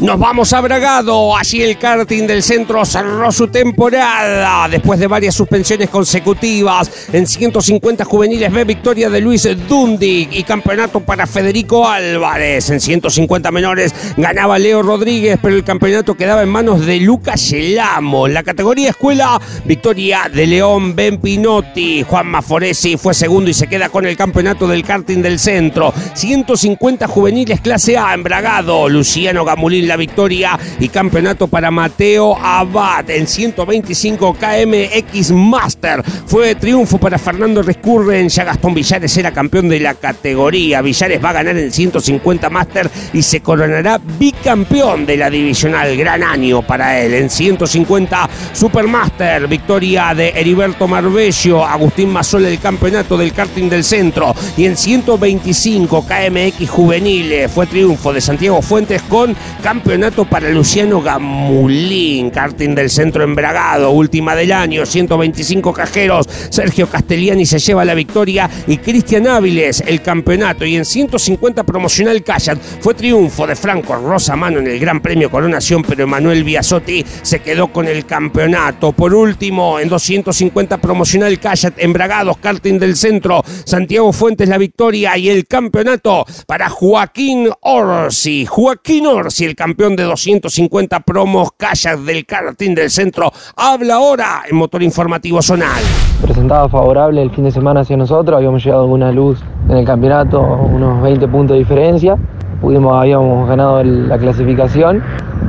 Nos 0.00 0.18
vamos 0.18 0.50
a 0.54 0.62
Bragado. 0.62 1.36
Allí 1.36 1.60
el 1.60 1.76
karting 1.76 2.26
del 2.26 2.42
centro 2.42 2.86
cerró 2.86 3.30
su 3.30 3.48
temporada 3.48 4.66
después 4.66 4.98
de 4.98 5.06
varias 5.06 5.34
suspensiones 5.34 5.90
consecutivas. 5.90 6.90
En 7.12 7.26
150 7.26 8.06
juveniles 8.06 8.50
ve 8.50 8.64
victoria 8.64 9.10
de 9.10 9.20
Luis 9.20 9.46
Dundig 9.68 10.30
y 10.32 10.42
campeonato 10.42 11.00
para 11.00 11.26
Federico 11.26 11.86
Álvarez. 11.86 12.70
En 12.70 12.80
150 12.80 13.50
menores 13.50 13.94
ganaba 14.16 14.58
Leo 14.58 14.80
Rodríguez, 14.80 15.38
pero 15.42 15.54
el 15.54 15.64
campeonato 15.64 16.14
quedaba 16.14 16.42
en 16.42 16.48
manos 16.48 16.86
de 16.86 16.98
Lucas 17.00 17.50
Yelamo. 17.50 18.26
En 18.26 18.32
la 18.32 18.42
categoría 18.42 18.88
escuela, 18.88 19.38
victoria 19.66 20.30
de 20.32 20.46
León 20.46 20.96
Ben 20.96 21.18
Pinotti. 21.18 22.04
Juan 22.04 22.26
Maforesi 22.26 22.96
fue 22.96 23.12
segundo 23.12 23.50
y 23.50 23.54
se 23.54 23.66
queda 23.66 23.90
con 23.90 24.06
el 24.06 24.16
campeonato 24.16 24.66
del 24.66 24.82
karting 24.82 25.20
del 25.20 25.38
centro. 25.38 25.92
150 26.14 27.06
juveniles 27.06 27.60
clase 27.60 27.98
A 27.98 28.14
en 28.14 28.22
Bragado. 28.22 28.88
Luciano 28.88 29.44
Gamulín 29.44 29.89
la 29.90 29.96
victoria 29.96 30.56
y 30.78 30.88
campeonato 30.88 31.48
para 31.48 31.72
Mateo 31.72 32.36
Abad 32.36 33.10
en 33.10 33.26
125 33.26 34.34
KMX 34.34 35.32
Master. 35.32 36.04
Fue 36.26 36.54
triunfo 36.54 36.96
para 36.98 37.18
Fernando 37.18 37.60
Rescurren, 37.60 38.28
ya 38.28 38.44
Gastón 38.44 38.72
Villares 38.72 39.16
era 39.16 39.32
campeón 39.32 39.68
de 39.68 39.80
la 39.80 39.94
categoría. 39.94 40.80
Villares 40.80 41.22
va 41.22 41.30
a 41.30 41.32
ganar 41.32 41.56
en 41.56 41.72
150 41.72 42.48
Master 42.50 42.88
y 43.12 43.20
se 43.20 43.40
coronará 43.40 44.00
bicampeón 44.16 45.06
de 45.06 45.16
la 45.16 45.28
divisional. 45.28 45.96
Gran 45.96 46.22
año 46.22 46.62
para 46.62 47.00
él. 47.00 47.14
En 47.14 47.28
150 47.28 48.30
Supermaster, 48.52 49.48
victoria 49.48 50.14
de 50.14 50.28
Heriberto 50.28 50.86
Marbello, 50.86 51.64
Agustín 51.66 52.10
Mazol 52.10 52.44
el 52.44 52.60
campeonato 52.60 53.16
del 53.16 53.32
karting 53.32 53.68
del 53.68 53.82
centro. 53.82 54.36
Y 54.56 54.66
en 54.66 54.76
125 54.76 56.06
KMX 56.06 56.70
juveniles 56.70 57.50
fue 57.50 57.66
triunfo 57.66 58.12
de 58.12 58.20
Santiago 58.20 58.62
Fuentes 58.62 59.02
con 59.02 59.34
campeonato 59.80 60.26
para 60.26 60.50
Luciano 60.50 61.00
Gamulín, 61.00 62.28
karting 62.28 62.74
del 62.74 62.90
centro 62.90 63.24
embragado, 63.24 63.92
última 63.92 64.36
del 64.36 64.52
año, 64.52 64.84
125 64.84 65.72
cajeros. 65.72 66.28
Sergio 66.50 66.86
Castellani 66.86 67.46
se 67.46 67.58
lleva 67.58 67.82
la 67.82 67.94
victoria 67.94 68.50
y 68.66 68.76
Cristian 68.76 69.26
Áviles 69.26 69.82
el 69.86 70.02
campeonato. 70.02 70.66
Y 70.66 70.76
en 70.76 70.84
150 70.84 71.64
promocional 71.64 72.22
Cayat 72.22 72.58
fue 72.80 72.92
triunfo 72.92 73.46
de 73.46 73.56
Franco 73.56 73.96
Rosa 73.96 74.36
Mano 74.36 74.58
en 74.58 74.66
el 74.66 74.78
Gran 74.78 75.00
Premio 75.00 75.30
Coronación, 75.30 75.82
pero 75.82 76.04
Emanuel 76.04 76.44
Biasotti 76.44 77.02
se 77.22 77.40
quedó 77.40 77.68
con 77.68 77.88
el 77.88 78.04
campeonato. 78.04 78.92
Por 78.92 79.14
último, 79.14 79.80
en 79.80 79.88
250 79.88 80.76
promocional 80.76 81.40
Cayat 81.40 81.78
embragados, 81.78 82.36
karting 82.36 82.78
del 82.78 82.96
centro, 82.96 83.42
Santiago 83.64 84.12
Fuentes 84.12 84.46
la 84.50 84.58
victoria 84.58 85.16
y 85.16 85.30
el 85.30 85.46
campeonato 85.46 86.26
para 86.46 86.68
Joaquín 86.68 87.48
Orsi. 87.62 88.44
Joaquín 88.44 89.06
Orsi, 89.06 89.46
el 89.46 89.56
campeón 89.70 89.94
de 89.94 90.02
250 90.02 90.98
promos 91.00 91.50
Kayak 91.56 92.00
del 92.00 92.26
karting 92.26 92.74
del 92.74 92.90
centro, 92.90 93.30
habla 93.54 93.94
ahora 93.94 94.42
en 94.50 94.56
Motor 94.56 94.82
Informativo 94.82 95.40
Zonal. 95.40 95.80
Presentado 96.20 96.68
favorable 96.68 97.22
el 97.22 97.30
fin 97.30 97.44
de 97.44 97.52
semana 97.52 97.82
hacia 97.82 97.96
nosotros, 97.96 98.36
habíamos 98.36 98.64
llegado 98.64 98.82
a 98.82 98.86
una 98.86 99.12
luz 99.12 99.40
en 99.68 99.76
el 99.76 99.86
campeonato, 99.86 100.40
unos 100.40 101.00
20 101.02 101.28
puntos 101.28 101.54
de 101.54 101.60
diferencia. 101.60 102.16
Pudimos, 102.60 103.00
habíamos 103.00 103.48
ganado 103.48 103.84
la 103.84 104.18
clasificación, 104.18 105.04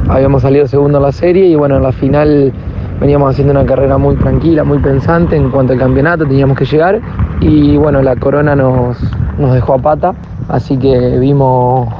habíamos 0.08 0.44
salido 0.44 0.68
segundo 0.68 1.00
en 1.00 1.04
la 1.04 1.12
serie 1.12 1.48
y 1.48 1.56
bueno, 1.56 1.78
en 1.78 1.84
la 1.84 1.92
final 1.92 2.54
veníamos 3.02 3.32
haciendo 3.32 3.52
una 3.52 3.66
carrera 3.66 3.98
muy 3.98 4.16
tranquila, 4.16 4.64
muy 4.64 4.78
pensante 4.78 5.36
en 5.36 5.50
cuanto 5.50 5.74
al 5.74 5.80
campeonato, 5.80 6.24
teníamos 6.26 6.56
que 6.56 6.66
llegar 6.66 7.02
y 7.42 7.76
bueno, 7.76 8.04
la 8.04 8.16
corona 8.16 8.56
nos, 8.56 8.96
nos 9.40 9.54
dejó 9.56 9.74
a 9.74 9.78
pata, 9.80 10.14
así 10.48 10.78
que 10.78 11.18
vimos 11.18 11.92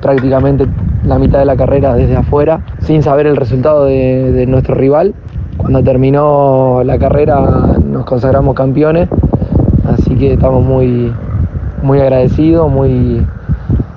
prácticamente 0.00 0.68
la 1.04 1.18
mitad 1.18 1.40
de 1.40 1.44
la 1.44 1.56
carrera 1.56 1.94
desde 1.94 2.16
afuera, 2.16 2.60
sin 2.78 3.02
saber 3.02 3.26
el 3.26 3.36
resultado 3.36 3.86
de, 3.86 4.46
nuestro 4.46 4.76
rival. 4.76 5.12
Cuando 5.56 5.82
terminó 5.82 6.82
la 6.84 6.98
carrera 6.98 7.40
nos 7.84 8.04
consagramos 8.04 8.54
campeones, 8.54 9.08
así 9.88 10.14
que 10.14 10.34
estamos 10.34 10.64
muy, 10.64 11.12
muy 11.82 11.98
agradecidos, 11.98 12.70
muy, 12.70 13.26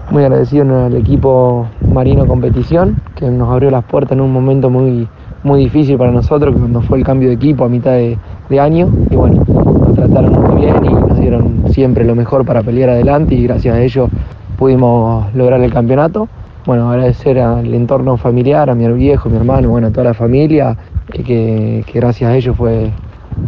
muy 0.09 0.23
agradecidos 0.23 0.67
al 0.69 0.95
equipo 0.95 1.67
Marino 1.93 2.25
Competición, 2.25 2.99
que 3.15 3.29
nos 3.29 3.51
abrió 3.51 3.69
las 3.69 3.83
puertas 3.83 4.13
en 4.13 4.21
un 4.21 4.33
momento 4.33 4.71
muy, 4.71 5.07
muy 5.43 5.61
difícil 5.61 5.97
para 5.97 6.11
nosotros, 6.11 6.55
cuando 6.57 6.81
fue 6.81 6.97
el 6.97 7.03
cambio 7.03 7.29
de 7.29 7.35
equipo 7.35 7.65
a 7.65 7.69
mitad 7.69 7.91
de, 7.91 8.17
año. 8.59 8.89
Y 9.09 9.15
bueno, 9.15 9.43
nos 9.47 9.93
trataron 9.93 10.33
muy 10.33 10.61
bien 10.61 10.85
y 10.85 10.89
nos 10.89 11.19
dieron 11.19 11.63
siempre 11.69 12.05
lo 12.05 12.15
mejor 12.15 12.45
para 12.45 12.63
pelear 12.63 12.89
adelante 12.89 13.35
y 13.35 13.43
gracias 13.43 13.75
a 13.75 13.81
ellos 13.81 14.09
pudimos 14.57 15.33
lograr 15.35 15.61
el 15.61 15.71
campeonato. 15.71 16.27
Bueno, 16.65 16.89
agradecer 16.89 17.39
al 17.39 17.73
entorno 17.73 18.17
familiar, 18.17 18.69
a 18.69 18.75
mi 18.75 18.87
viejo, 18.93 19.29
mi 19.29 19.37
hermano, 19.37 19.69
bueno, 19.69 19.87
a 19.87 19.91
toda 19.91 20.05
la 20.05 20.13
familia, 20.13 20.75
que, 21.11 21.83
que 21.85 21.93
gracias 21.93 22.29
a 22.29 22.35
ellos 22.35 22.55
fue, 22.57 22.91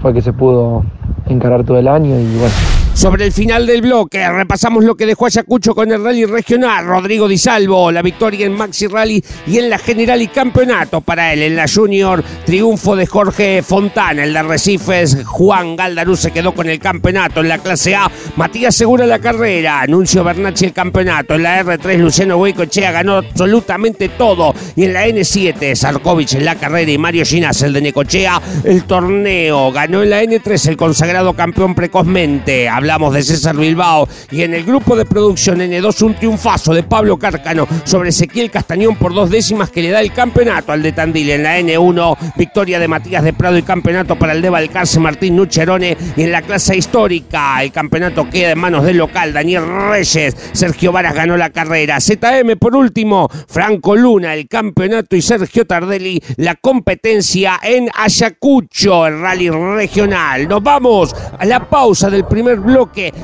fue 0.01 0.13
que 0.13 0.21
se 0.21 0.31
pudo 0.31 0.83
encarar 1.27 1.63
todo 1.63 1.77
el 1.77 1.87
año 1.87 2.17
y 2.19 2.37
bueno, 2.37 2.53
sobre 2.99 3.23
el 3.23 3.31
final 3.31 3.65
del 3.65 3.81
bloque, 3.81 4.29
repasamos 4.29 4.83
lo 4.83 4.97
que 4.97 5.05
dejó 5.05 5.25
Ayacucho 5.25 5.73
con 5.73 5.89
el 5.89 6.03
rally 6.03 6.25
regional. 6.25 6.85
Rodrigo 6.85 7.29
Di 7.29 7.37
Salvo, 7.37 7.93
la 7.93 8.01
victoria 8.01 8.45
en 8.45 8.51
Maxi 8.51 8.87
Rally 8.87 9.23
y 9.47 9.57
en 9.57 9.69
la 9.69 9.77
General 9.77 10.21
y 10.21 10.27
Campeonato 10.27 10.99
para 10.99 11.31
él. 11.31 11.43
En 11.43 11.55
la 11.55 11.65
Junior, 11.73 12.21
triunfo 12.45 12.97
de 12.97 13.07
Jorge 13.07 13.63
Fontana. 13.63 14.25
El 14.25 14.33
de 14.33 14.43
Recifes, 14.43 15.23
Juan 15.23 15.77
Galdarú 15.77 16.17
se 16.17 16.31
quedó 16.31 16.53
con 16.53 16.67
el 16.67 16.79
campeonato. 16.79 17.39
En 17.39 17.47
la 17.47 17.59
clase 17.59 17.95
A, 17.95 18.11
Matías 18.35 18.75
Segura 18.75 19.05
la 19.05 19.19
carrera. 19.19 19.79
Anuncio 19.79 20.21
Bernacci 20.21 20.65
el 20.65 20.73
campeonato. 20.73 21.35
En 21.35 21.43
la 21.43 21.63
R3, 21.63 21.99
Luciano 21.99 22.35
Huecochea 22.35 22.91
ganó 22.91 23.15
absolutamente 23.15 24.09
todo. 24.09 24.53
Y 24.75 24.83
en 24.83 24.91
la 24.91 25.07
N7, 25.07 25.73
Sarkovic 25.73 26.33
en 26.33 26.43
la 26.43 26.55
carrera 26.55 26.91
y 26.91 26.97
Mario 26.97 27.23
Ginas, 27.23 27.61
el 27.61 27.71
de 27.71 27.81
Necochea, 27.81 28.41
el 28.65 28.83
torneo. 28.83 29.71
Ganó 29.71 30.03
en 30.03 30.09
la 30.09 30.21
N3 30.21 30.67
el 30.67 30.75
consagrado 30.75 31.33
campeón 31.33 31.73
precozmente 31.75 32.67
hablamos 32.89 33.13
de 33.13 33.21
César 33.21 33.55
Bilbao. 33.55 34.07
Y 34.31 34.41
en 34.41 34.55
el 34.55 34.63
grupo 34.63 34.95
de 34.95 35.05
producción 35.05 35.59
N2, 35.59 36.01
un 36.01 36.15
triunfazo 36.15 36.73
de 36.73 36.81
Pablo 36.81 37.17
Cárcano 37.17 37.67
sobre 37.83 38.09
Ezequiel 38.09 38.49
Castañón 38.49 38.95
por 38.95 39.13
dos 39.13 39.29
décimas 39.29 39.69
que 39.69 39.83
le 39.83 39.91
da 39.91 40.01
el 40.01 40.11
campeonato 40.11 40.71
al 40.71 40.81
de 40.81 40.91
Tandil. 40.91 41.29
En 41.29 41.43
la 41.43 41.59
N1, 41.59 42.33
victoria 42.35 42.79
de 42.79 42.87
Matías 42.87 43.23
de 43.23 43.33
Prado 43.33 43.59
y 43.59 43.61
campeonato 43.61 44.17
para 44.17 44.33
el 44.33 44.41
de 44.41 44.49
Valcarce 44.49 44.99
Martín 44.99 45.35
Nucherone. 45.35 45.95
Y 46.17 46.23
en 46.23 46.31
la 46.31 46.41
clase 46.41 46.75
histórica, 46.75 47.61
el 47.61 47.71
campeonato 47.71 48.27
queda 48.27 48.51
en 48.51 48.59
manos 48.59 48.83
del 48.83 48.97
local 48.97 49.33
Daniel 49.33 49.65
Reyes. 49.67 50.35
Sergio 50.53 50.91
Varas 50.91 51.13
ganó 51.13 51.37
la 51.37 51.51
carrera. 51.51 51.99
ZM 51.99 52.57
por 52.59 52.75
último, 52.75 53.29
Franco 53.47 53.95
Luna, 53.95 54.33
el 54.33 54.47
campeonato 54.47 55.15
y 55.15 55.21
Sergio 55.21 55.65
Tardelli, 55.65 56.19
la 56.37 56.55
competencia 56.55 57.59
en 57.61 57.87
Ayacucho, 57.95 59.05
el 59.05 59.21
rally 59.21 59.51
regional. 59.51 60.47
Nos 60.47 60.63
vamos 60.63 61.15
a 61.37 61.45
la 61.45 61.69
pausa 61.69 62.09
del 62.09 62.25
primer 62.25 62.59
bloque 62.59 62.78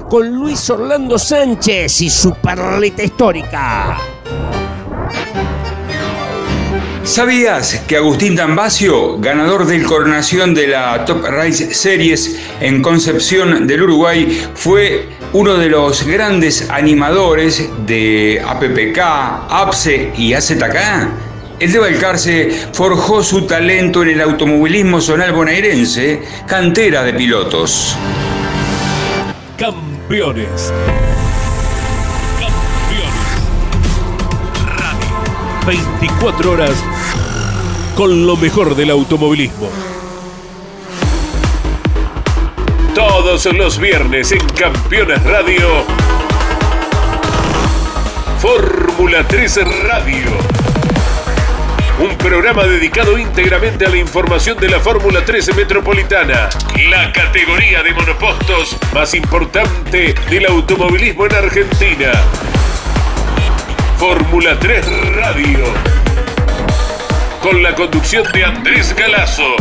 con 0.10 0.30
Luis 0.36 0.70
Orlando 0.70 1.18
Sánchez 1.18 2.02
y 2.02 2.10
su 2.10 2.34
perlita 2.34 3.04
histórica. 3.04 3.98
¿Sabías 7.04 7.84
que 7.88 7.96
Agustín 7.96 8.36
Dambacio, 8.36 9.18
ganador 9.20 9.66
del 9.66 9.86
coronación 9.86 10.54
de 10.54 10.68
la 10.68 11.06
Top 11.06 11.24
Race 11.24 11.74
Series 11.74 12.38
en 12.60 12.82
Concepción 12.82 13.66
del 13.66 13.84
Uruguay, 13.84 14.46
fue 14.56 15.08
uno 15.32 15.54
de 15.54 15.70
los 15.70 16.06
grandes 16.06 16.70
animadores 16.70 17.70
de 17.86 18.44
APPK, 18.46 19.00
APSE 19.50 20.12
y 20.18 20.34
AZK? 20.34 20.76
El 21.60 21.72
de 21.72 21.80
Balcarce 21.80 22.52
forjó 22.74 23.24
su 23.24 23.48
talento 23.48 24.02
en 24.02 24.10
el 24.10 24.22
automovilismo 24.22 25.00
zonal 25.00 25.32
bonaerense, 25.32 26.22
cantera 26.46 27.04
de 27.04 27.14
pilotos. 27.14 27.96
Campeones. 29.58 30.74
Campeones. 32.40 33.14
Radio. 34.66 35.08
24 35.66 36.52
horas 36.52 36.84
con 37.96 38.28
lo 38.28 38.36
mejor 38.36 38.76
del 38.76 38.90
automovilismo. 38.90 39.70
Todos 42.94 43.46
los 43.46 43.80
viernes 43.80 44.34
en 44.34 44.46
Campeones 44.50 45.24
Radio. 45.24 45.86
Fórmula 48.40 49.26
3 49.26 49.60
Radio 49.84 50.55
un 52.00 52.18
programa 52.18 52.64
dedicado 52.64 53.18
íntegramente 53.18 53.86
a 53.86 53.90
la 53.90 53.98
información 53.98 54.58
de 54.58 54.70
la 54.70 54.80
Fórmula 54.80 55.24
13 55.24 55.54
Metropolitana, 55.54 56.50
la 56.90 57.12
categoría 57.14 57.84
de 57.84 57.94
monopostos 57.94 58.76
más 58.94 59.14
importante 59.14 60.14
del 60.30 60.46
automovilismo 60.46 61.26
en 61.26 61.36
Argentina. 61.36 62.12
Fórmula 63.98 64.60
3 64.60 65.16
Radio. 65.16 65.66
Con 67.42 67.64
la 67.64 67.74
conducción 67.74 68.30
de 68.34 68.44
Andrés 68.44 68.94
Galazo. 68.94 69.56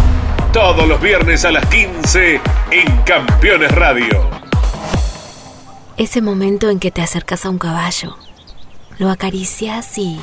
Todos 0.53 0.89
los 0.89 1.01
viernes 1.01 1.45
a 1.45 1.53
las 1.53 1.67
15 1.67 2.41
en 2.71 2.97
Campeones 3.03 3.71
Radio. 3.73 4.29
Ese 5.97 6.21
momento 6.21 6.69
en 6.69 6.81
que 6.81 6.91
te 6.91 7.03
acercas 7.03 7.47
a 7.47 7.51
un 7.51 7.59
caballo, 7.59 8.17
lo 8.99 9.11
acaricias 9.11 9.97
y 9.99 10.19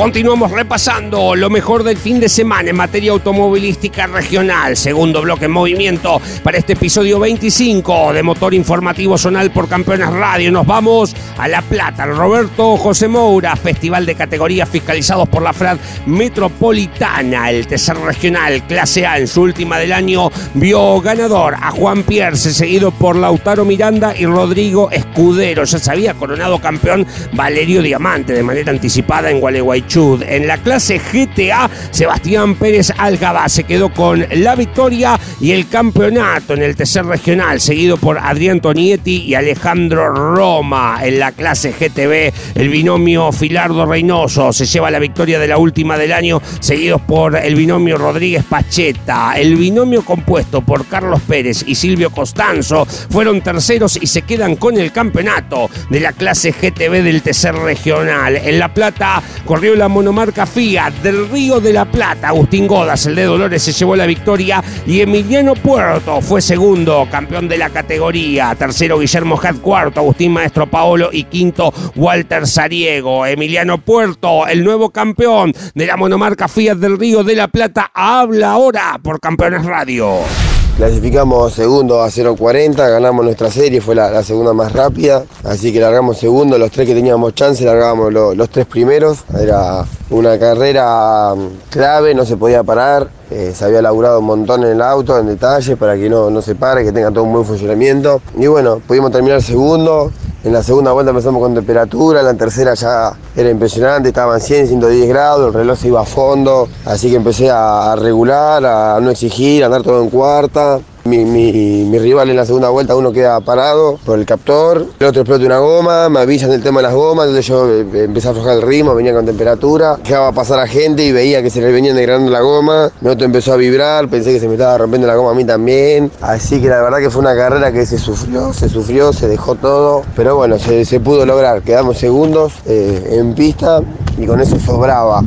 Continuamos 0.00 0.50
repasando 0.52 1.36
lo 1.36 1.50
mejor 1.50 1.84
del 1.84 1.98
fin 1.98 2.20
de 2.20 2.30
semana 2.30 2.70
en 2.70 2.76
materia 2.76 3.12
automovilística 3.12 4.06
regional. 4.06 4.74
Segundo 4.74 5.20
bloque 5.20 5.44
en 5.44 5.50
movimiento 5.50 6.22
para 6.42 6.56
este 6.56 6.72
episodio 6.72 7.18
25 7.18 8.14
de 8.14 8.22
Motor 8.22 8.54
Informativo 8.54 9.18
Zonal 9.18 9.50
por 9.50 9.68
Campeones 9.68 10.08
Radio. 10.08 10.50
Nos 10.52 10.66
vamos 10.66 11.14
a 11.36 11.46
La 11.48 11.60
Plata, 11.60 12.06
Roberto 12.06 12.78
José 12.78 13.08
Moura, 13.08 13.54
festival 13.56 14.06
de 14.06 14.14
categorías 14.14 14.70
fiscalizados 14.70 15.28
por 15.28 15.42
la 15.42 15.52
FRAD 15.52 15.76
Metropolitana. 16.06 17.50
El 17.50 17.66
tercer 17.66 17.98
regional, 17.98 18.66
clase 18.66 19.06
A, 19.06 19.18
en 19.18 19.28
su 19.28 19.42
última 19.42 19.76
del 19.76 19.92
año, 19.92 20.30
vio 20.54 20.98
ganador 21.02 21.56
a 21.60 21.72
Juan 21.72 22.04
Pierce, 22.04 22.54
seguido 22.54 22.90
por 22.90 23.16
Lautaro 23.16 23.66
Miranda 23.66 24.14
y 24.16 24.24
Rodrigo 24.24 24.90
Escudero. 24.90 25.64
Ya 25.64 25.78
se 25.78 25.90
había 25.90 26.14
coronado 26.14 26.58
campeón 26.58 27.06
Valerio 27.34 27.82
Diamante 27.82 28.32
de 28.32 28.42
manera 28.42 28.72
anticipada 28.72 29.30
en 29.30 29.40
Gualeguaychú. 29.40 29.89
En 29.92 30.46
la 30.46 30.56
clase 30.58 31.00
GTA, 31.00 31.68
Sebastián 31.90 32.54
Pérez 32.54 32.92
Algaba 32.96 33.48
se 33.48 33.64
quedó 33.64 33.92
con 33.92 34.24
la 34.30 34.54
victoria 34.54 35.18
y 35.40 35.50
el 35.50 35.68
campeonato 35.68 36.54
en 36.54 36.62
el 36.62 36.76
tercer 36.76 37.06
regional, 37.06 37.60
seguido 37.60 37.96
por 37.96 38.16
Adrián 38.16 38.60
Tonietti 38.60 39.24
y 39.24 39.34
Alejandro 39.34 40.14
Roma. 40.14 41.00
En 41.02 41.18
la 41.18 41.32
clase 41.32 41.72
GTB, 41.72 42.32
el 42.54 42.68
binomio 42.68 43.32
Filardo 43.32 43.84
Reynoso 43.84 44.52
se 44.52 44.64
lleva 44.64 44.92
la 44.92 45.00
victoria 45.00 45.40
de 45.40 45.48
la 45.48 45.58
última 45.58 45.98
del 45.98 46.12
año, 46.12 46.40
seguidos 46.60 47.00
por 47.00 47.34
el 47.34 47.56
binomio 47.56 47.98
Rodríguez 47.98 48.44
Pacheta. 48.44 49.32
El 49.36 49.56
binomio 49.56 50.04
compuesto 50.04 50.60
por 50.60 50.86
Carlos 50.86 51.20
Pérez 51.26 51.64
y 51.66 51.74
Silvio 51.74 52.10
Costanzo 52.10 52.86
fueron 52.86 53.40
terceros 53.40 53.98
y 54.00 54.06
se 54.06 54.22
quedan 54.22 54.54
con 54.54 54.78
el 54.78 54.92
campeonato 54.92 55.68
de 55.88 55.98
la 55.98 56.12
clase 56.12 56.52
GTB 56.52 57.02
del 57.02 57.22
tercer 57.22 57.56
regional. 57.56 58.36
En 58.36 58.60
La 58.60 58.72
Plata 58.72 59.20
corrió 59.44 59.79
la 59.80 59.88
monomarca 59.88 60.44
Fiat 60.44 60.92
del 61.02 61.26
Río 61.30 61.58
de 61.58 61.72
la 61.72 61.86
Plata. 61.86 62.28
Agustín 62.28 62.66
Godas, 62.66 63.06
el 63.06 63.14
de 63.14 63.24
Dolores, 63.24 63.62
se 63.62 63.72
llevó 63.72 63.96
la 63.96 64.04
victoria 64.04 64.62
y 64.86 65.00
Emiliano 65.00 65.54
Puerto 65.54 66.20
fue 66.20 66.42
segundo, 66.42 67.08
campeón 67.10 67.48
de 67.48 67.56
la 67.56 67.70
categoría. 67.70 68.54
Tercero, 68.56 68.98
Guillermo 68.98 69.40
Head, 69.42 69.56
cuarto, 69.56 70.00
Agustín 70.00 70.32
Maestro 70.32 70.66
Paolo 70.66 71.08
y 71.10 71.24
quinto, 71.24 71.72
Walter 71.96 72.46
Sariego. 72.46 73.24
Emiliano 73.24 73.78
Puerto, 73.78 74.46
el 74.46 74.62
nuevo 74.64 74.90
campeón 74.90 75.54
de 75.74 75.86
la 75.86 75.96
monomarca 75.96 76.46
Fiat 76.46 76.76
del 76.76 76.98
Río 76.98 77.24
de 77.24 77.36
la 77.36 77.48
Plata, 77.48 77.90
habla 77.94 78.50
ahora 78.50 79.00
por 79.02 79.18
Campeones 79.18 79.64
Radio. 79.64 80.49
Clasificamos 80.80 81.52
segundo 81.52 82.00
a 82.00 82.08
0.40, 82.08 82.74
ganamos 82.74 83.22
nuestra 83.22 83.50
serie, 83.50 83.82
fue 83.82 83.94
la, 83.94 84.22
segunda 84.22 84.54
más 84.54 84.72
rápida, 84.72 85.24
así 85.44 85.74
que 85.74 85.78
largamos 85.78 86.16
segundo, 86.16 86.56
los 86.56 86.70
tres 86.70 86.88
que 86.88 86.94
teníamos 86.94 87.34
chance, 87.34 87.62
largábamos 87.66 88.10
lo, 88.10 88.34
los 88.34 88.48
tres 88.48 88.64
primeros. 88.64 89.18
Era 89.38 89.84
una 90.08 90.38
carrera 90.38 91.34
clave, 91.68 92.14
no 92.14 92.24
se 92.24 92.38
podía 92.38 92.62
parar, 92.62 93.10
eh, 93.30 93.52
se 93.54 93.66
había 93.66 93.82
laburado 93.82 94.20
un 94.20 94.24
montón 94.24 94.64
en 94.64 94.70
el 94.70 94.80
auto, 94.80 95.18
en 95.18 95.26
detalle, 95.26 95.76
para 95.76 95.96
que 95.96 96.08
no, 96.08 96.30
no 96.30 96.40
se 96.40 96.54
pare, 96.54 96.82
que 96.82 96.92
tenga 96.92 97.10
todo 97.10 97.24
un 97.24 97.34
buen 97.34 97.44
funcionamiento. 97.44 98.22
Y 98.38 98.46
bueno, 98.46 98.78
pudimos 98.78 99.12
terminar 99.12 99.42
segundo, 99.42 100.10
en 100.42 100.52
la 100.52 100.62
segunda 100.62 100.92
vuelta 100.92 101.10
empezamos 101.10 101.42
con 101.42 101.54
temperatura, 101.54 102.20
en 102.20 102.26
la 102.26 102.34
tercera 102.34 102.74
ya 102.74 103.12
era 103.36 103.50
impresionante, 103.50 104.08
estaban 104.08 104.40
100, 104.40 104.68
110 104.68 105.08
grados, 105.08 105.48
el 105.48 105.54
reloj 105.54 105.78
se 105.78 105.88
iba 105.88 106.00
a 106.00 106.04
fondo, 106.04 106.68
así 106.86 107.10
que 107.10 107.16
empecé 107.16 107.50
a, 107.50 107.92
a 107.92 107.96
regular, 107.96 108.64
a 108.64 109.00
no 109.00 109.10
exigir, 109.10 109.62
a 109.62 109.66
andar 109.66 109.82
todo 109.82 110.02
en 110.02 110.10
cuarta. 110.10 110.80
Mi, 111.04 111.24
mi, 111.24 111.98
rival 111.98 112.30
en 112.30 112.36
la 112.36 112.44
segunda 112.44 112.68
vuelta, 112.68 112.94
uno 112.94 113.12
queda 113.12 113.40
parado 113.40 113.98
por 114.04 114.18
el 114.18 114.26
captor, 114.26 114.86
el 114.98 115.06
otro 115.06 115.22
explota 115.22 115.44
una 115.44 115.58
goma, 115.58 116.08
me 116.08 116.20
avisan 116.20 116.50
del 116.50 116.62
tema 116.62 116.80
de 116.80 116.84
las 116.84 116.94
gomas, 116.94 117.26
entonces 117.26 117.46
yo 117.46 117.68
eh, 117.68 118.04
empecé 118.04 118.28
a 118.28 118.30
aflojar 118.32 118.56
el 118.56 118.62
ritmo, 118.62 118.94
venía 118.94 119.12
con 119.14 119.24
temperatura, 119.24 119.96
dejaba 119.96 120.32
pasar 120.32 120.58
a 120.60 120.66
gente 120.66 121.04
y 121.04 121.12
veía 121.12 121.42
que 121.42 121.50
se 121.50 121.60
le 121.60 121.72
venían 121.72 121.96
degradando 121.96 122.30
la 122.30 122.40
goma, 122.40 122.90
mi 123.00 123.08
otro 123.08 123.24
empezó 123.24 123.54
a 123.54 123.56
vibrar, 123.56 124.08
pensé 124.08 124.32
que 124.32 124.40
se 124.40 124.46
me 124.46 124.54
estaba 124.54 124.78
rompiendo 124.78 125.06
la 125.06 125.14
goma 125.14 125.30
a 125.30 125.34
mí 125.34 125.44
también, 125.44 126.10
así 126.20 126.60
que 126.60 126.68
la 126.68 126.82
verdad 126.82 126.98
que 126.98 127.10
fue 127.10 127.20
una 127.20 127.34
carrera 127.34 127.72
que 127.72 127.86
se 127.86 127.98
sufrió, 127.98 128.52
se 128.52 128.68
sufrió, 128.68 129.12
se 129.12 129.26
dejó 129.26 129.54
todo, 129.54 130.02
pero 130.14 130.36
bueno, 130.36 130.58
se, 130.58 130.84
se 130.84 131.00
pudo 131.00 131.24
lograr, 131.24 131.62
quedamos 131.62 131.98
segundos 131.98 132.52
eh, 132.66 133.18
en 133.18 133.34
pista 133.34 133.80
y 134.18 134.26
con 134.26 134.40
eso 134.40 134.58
sobraba. 134.58 135.22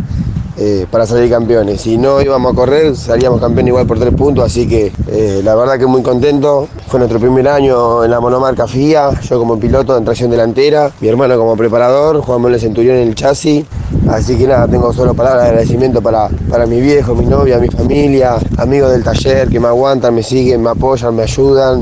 Eh, 0.56 0.86
para 0.92 1.08
salir 1.08 1.32
campeones. 1.32 1.82
Si 1.82 1.98
no 1.98 2.22
íbamos 2.22 2.54
a 2.54 2.56
correr, 2.56 2.96
salíamos 2.96 3.42
campeón 3.42 3.70
igual 3.70 3.88
por 3.88 3.98
tres 3.98 4.14
puntos, 4.14 4.46
así 4.46 4.68
que 4.68 4.92
eh, 5.08 5.42
la 5.44 5.56
verdad 5.56 5.80
que 5.80 5.88
muy 5.88 6.04
contento. 6.04 6.68
Fue 6.88 7.00
nuestro 7.00 7.20
primer 7.20 7.48
año 7.48 8.04
en 8.04 8.12
la 8.12 8.20
monomarca 8.20 8.68
FIA, 8.68 9.20
yo 9.22 9.40
como 9.40 9.58
piloto 9.58 9.98
en 9.98 10.06
tracción 10.06 10.30
delantera, 10.30 10.92
mi 11.02 11.08
hermano 11.08 11.40
como 11.40 11.58
preparador, 11.58 12.22
Juan 12.22 12.40
Manuel 12.40 12.62
Centurión 12.62 12.98
en 12.98 13.08
el 13.08 13.16
chasis. 13.16 13.66
Así 14.08 14.38
que 14.38 14.46
nada, 14.46 14.68
tengo 14.68 14.94
solo 14.94 15.16
palabras 15.16 15.44
de 15.44 15.50
agradecimiento 15.50 16.04
para, 16.04 16.30
para 16.48 16.68
mi 16.68 16.80
viejo, 16.80 17.16
mi 17.16 17.26
novia, 17.26 17.58
mi 17.58 17.70
familia, 17.70 18.36
amigos 18.58 18.92
del 18.92 19.04
taller 19.04 19.50
que 19.50 19.60
me 19.60 19.70
aguantan, 19.70 20.14
me 20.14 20.22
siguen, 20.22 20.62
me 20.62 20.70
apoyan, 20.70 21.16
me 21.16 21.24
ayudan, 21.24 21.82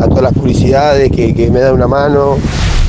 a 0.00 0.06
todas 0.06 0.22
las 0.22 0.32
publicidades 0.32 1.10
que, 1.10 1.34
que 1.34 1.50
me 1.50 1.58
dan 1.58 1.74
una 1.74 1.88
mano. 1.88 2.36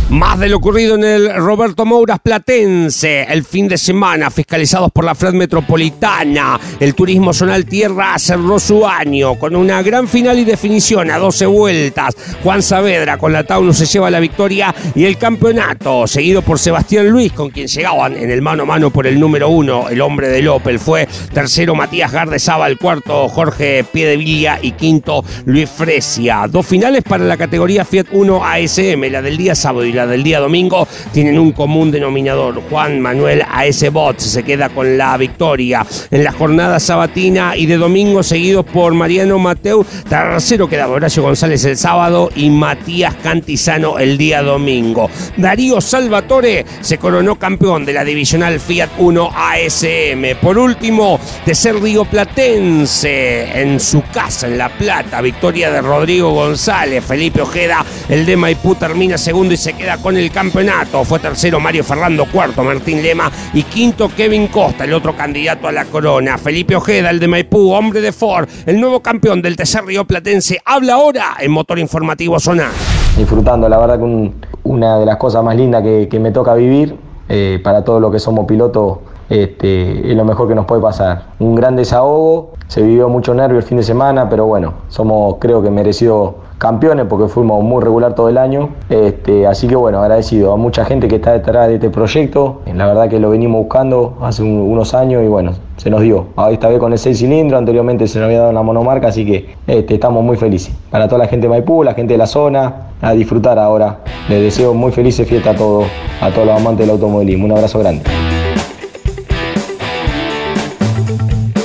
Más 0.09 0.37
de 0.37 0.49
lo 0.49 0.57
ocurrido 0.57 0.95
en 0.95 1.03
el 1.03 1.33
Roberto 1.35 1.85
Mouras 1.85 2.19
Platense 2.19 3.23
el 3.23 3.43
fin 3.43 3.67
de 3.67 3.77
semana, 3.77 4.29
fiscalizados 4.29 4.91
por 4.91 5.05
la 5.05 5.15
FRED 5.15 5.33
Metropolitana. 5.33 6.59
El 6.79 6.93
Turismo 6.93 7.33
Zonal 7.33 7.65
Tierra 7.65 8.19
cerró 8.19 8.59
su 8.59 8.85
año 8.85 9.35
con 9.39 9.55
una 9.55 9.81
gran 9.81 10.07
final 10.07 10.37
y 10.37 10.43
definición 10.43 11.09
a 11.09 11.17
12 11.17 11.45
vueltas. 11.47 12.15
Juan 12.43 12.61
Saavedra 12.61 13.17
con 13.17 13.33
la 13.33 13.43
Taunus 13.43 13.77
se 13.77 13.85
lleva 13.85 14.11
la 14.11 14.19
victoria 14.19 14.75
y 14.93 15.05
el 15.05 15.17
campeonato, 15.17 16.05
seguido 16.05 16.41
por 16.41 16.59
Sebastián 16.59 17.09
Luis, 17.09 17.31
con 17.31 17.49
quien 17.49 17.67
llegaban 17.67 18.15
en 18.15 18.29
el 18.29 18.41
mano 18.41 18.63
a 18.63 18.67
mano 18.67 18.91
por 18.91 19.07
el 19.07 19.19
número 19.19 19.49
uno, 19.49 19.89
el 19.89 20.01
hombre 20.01 20.27
del 20.27 20.47
Opel. 20.49 20.79
Fue 20.79 21.07
tercero 21.33 21.75
Matías 21.75 22.11
Gardezaba, 22.11 22.67
el 22.67 22.77
cuarto 22.77 23.29
Jorge 23.29 23.83
Piedevilla 23.91 24.59
y 24.61 24.73
quinto 24.73 25.23
Luis 25.45 25.69
Fresia. 25.69 26.45
Dos 26.49 26.67
finales 26.67 27.03
para 27.03 27.23
la 27.23 27.37
categoría 27.37 27.85
Fiat 27.85 28.07
1 28.11 28.45
ASM, 28.45 29.01
la 29.09 29.21
del 29.21 29.37
día 29.37 29.55
sábado 29.55 29.85
y 29.85 29.92
la 29.93 30.07
del 30.07 30.23
día 30.23 30.39
domingo 30.39 30.87
tienen 31.11 31.39
un 31.39 31.51
común 31.51 31.91
denominador. 31.91 32.61
Juan 32.69 32.99
Manuel 32.99 33.43
A.S. 33.49 33.89
Bot 33.89 34.19
se 34.19 34.43
queda 34.43 34.69
con 34.69 34.97
la 34.97 35.15
victoria 35.17 35.85
en 36.11 36.23
la 36.23 36.31
jornada 36.31 36.79
sabatina 36.79 37.55
y 37.55 37.65
de 37.65 37.77
domingo 37.77 38.23
seguidos 38.23 38.65
por 38.65 38.93
Mariano 38.93 39.39
Mateu. 39.39 39.85
Tercero 40.07 40.67
queda 40.67 40.87
Horacio 40.87 41.23
González 41.23 41.63
el 41.65 41.77
sábado 41.77 42.29
y 42.35 42.49
Matías 42.49 43.15
Cantizano 43.15 43.97
el 43.99 44.17
día 44.17 44.41
domingo. 44.41 45.09
Darío 45.37 45.81
Salvatore 45.81 46.65
se 46.81 46.97
coronó 46.97 47.35
campeón 47.37 47.85
de 47.85 47.93
la 47.93 48.03
divisional 48.03 48.59
Fiat 48.59 48.89
1 48.97 49.31
ASM. 49.35 50.39
Por 50.41 50.57
último, 50.57 51.19
de 51.45 51.55
ser 51.55 51.75
Río 51.81 52.05
Platense 52.05 53.61
en 53.61 53.79
su 53.79 54.01
casa 54.13 54.47
en 54.47 54.57
La 54.57 54.69
Plata. 54.69 55.21
Victoria 55.21 55.71
de 55.71 55.81
Rodrigo 55.81 56.31
González. 56.31 57.03
Felipe 57.03 57.41
Ojeda, 57.41 57.85
el 58.09 58.25
de 58.25 58.37
Maipú 58.37 58.75
termina 58.75 59.17
segundo 59.17 59.53
y 59.53 59.57
se 59.57 59.73
queda 59.73 59.82
con 60.01 60.15
el 60.17 60.31
campeonato. 60.31 61.03
Fue 61.03 61.19
tercero 61.19 61.59
Mario 61.59 61.83
Fernando, 61.83 62.25
cuarto 62.31 62.63
Martín 62.63 63.01
Lema 63.01 63.29
y 63.53 63.63
quinto 63.63 64.09
Kevin 64.15 64.47
Costa, 64.47 64.85
el 64.85 64.93
otro 64.93 65.15
candidato 65.15 65.67
a 65.67 65.71
la 65.71 65.85
corona. 65.85 66.37
Felipe 66.37 66.75
Ojeda, 66.75 67.09
el 67.09 67.19
de 67.19 67.27
Maipú, 67.27 67.73
hombre 67.73 67.99
de 68.01 68.11
Ford, 68.11 68.47
el 68.65 68.79
nuevo 68.79 69.01
campeón 69.01 69.41
del 69.41 69.55
tercer 69.55 69.83
Río 69.83 70.05
Platense, 70.05 70.59
habla 70.63 70.93
ahora 70.93 71.35
en 71.39 71.51
Motor 71.51 71.79
Informativo 71.79 72.39
Sonar. 72.39 72.71
Disfrutando, 73.17 73.67
la 73.67 73.77
verdad 73.77 73.99
que 73.99 74.31
una 74.63 74.99
de 74.99 75.05
las 75.05 75.17
cosas 75.17 75.43
más 75.43 75.55
lindas 75.55 75.83
que, 75.83 76.19
me 76.19 76.31
toca 76.31 76.53
vivir 76.53 76.95
eh, 77.27 77.59
para 77.63 77.83
todos 77.83 78.01
los 78.01 78.11
que 78.11 78.19
somos 78.19 78.45
pilotos 78.45 78.99
este, 79.29 80.11
es 80.11 80.15
lo 80.15 80.25
mejor 80.25 80.47
que 80.47 80.55
nos 80.55 80.65
puede 80.65 80.81
pasar. 80.81 81.23
Un 81.39 81.55
gran 81.55 81.75
desahogo, 81.75 82.51
se 82.67 82.81
vivió 82.81 83.09
mucho 83.09 83.33
nervio 83.33 83.57
el 83.57 83.63
fin 83.63 83.77
de 83.77 83.83
semana, 83.83 84.29
pero 84.29 84.45
bueno, 84.45 84.73
somos 84.89 85.35
creo 85.39 85.61
que 85.61 85.69
merecidos 85.69 86.33
campeones 86.57 87.07
porque 87.09 87.27
fuimos 87.27 87.61
muy 87.61 87.83
regular 87.83 88.15
todo 88.15 88.29
el 88.29 88.37
año. 88.37 88.69
Este, 88.89 89.45
así 89.45 89.67
que 89.67 89.75
bueno, 89.75 90.01
agradecido 90.01 90.53
a 90.53 90.57
mucha 90.57 90.85
gente 90.85 91.07
que 91.09 91.15
está 91.15 91.33
detrás 91.33 91.67
de 91.67 91.75
este 91.75 91.89
proyecto. 91.89 92.61
La 92.73 92.85
verdad 92.85 93.09
que 93.09 93.19
lo 93.19 93.29
venimos 93.31 93.59
buscando 93.59 94.17
hace 94.21 94.43
unos 94.43 94.93
años 94.93 95.23
y 95.23 95.27
bueno, 95.27 95.51
se 95.77 95.89
nos 95.89 96.01
dio. 96.01 96.27
Esta 96.49 96.69
vez 96.69 96.79
con 96.79 96.93
el 96.93 96.99
6 96.99 97.17
cilindros, 97.17 97.59
anteriormente 97.59 98.07
se 98.07 98.19
nos 98.19 98.27
había 98.27 98.39
dado 98.39 98.53
la 98.53 98.61
monomarca, 98.61 99.09
así 99.09 99.25
que 99.25 99.55
este, 99.67 99.95
estamos 99.95 100.23
muy 100.23 100.37
felices. 100.37 100.73
Para 100.89 101.07
toda 101.07 101.19
la 101.19 101.27
gente 101.27 101.47
de 101.47 101.49
Maipú, 101.49 101.83
la 101.83 101.93
gente 101.93 102.13
de 102.13 102.17
la 102.17 102.27
zona, 102.27 102.93
a 103.01 103.11
disfrutar 103.11 103.59
ahora. 103.59 103.99
Les 104.29 104.41
deseo 104.41 104.73
muy 104.73 104.93
felices 104.93 105.27
fiestas 105.27 105.55
a 105.55 105.57
todos, 105.57 105.85
a 106.21 106.29
todos 106.31 106.47
los 106.47 106.59
amantes 106.59 106.87
del 106.87 106.95
automovilismo. 106.95 107.45
Un 107.45 107.51
abrazo 107.51 107.79
grande. 107.79 108.03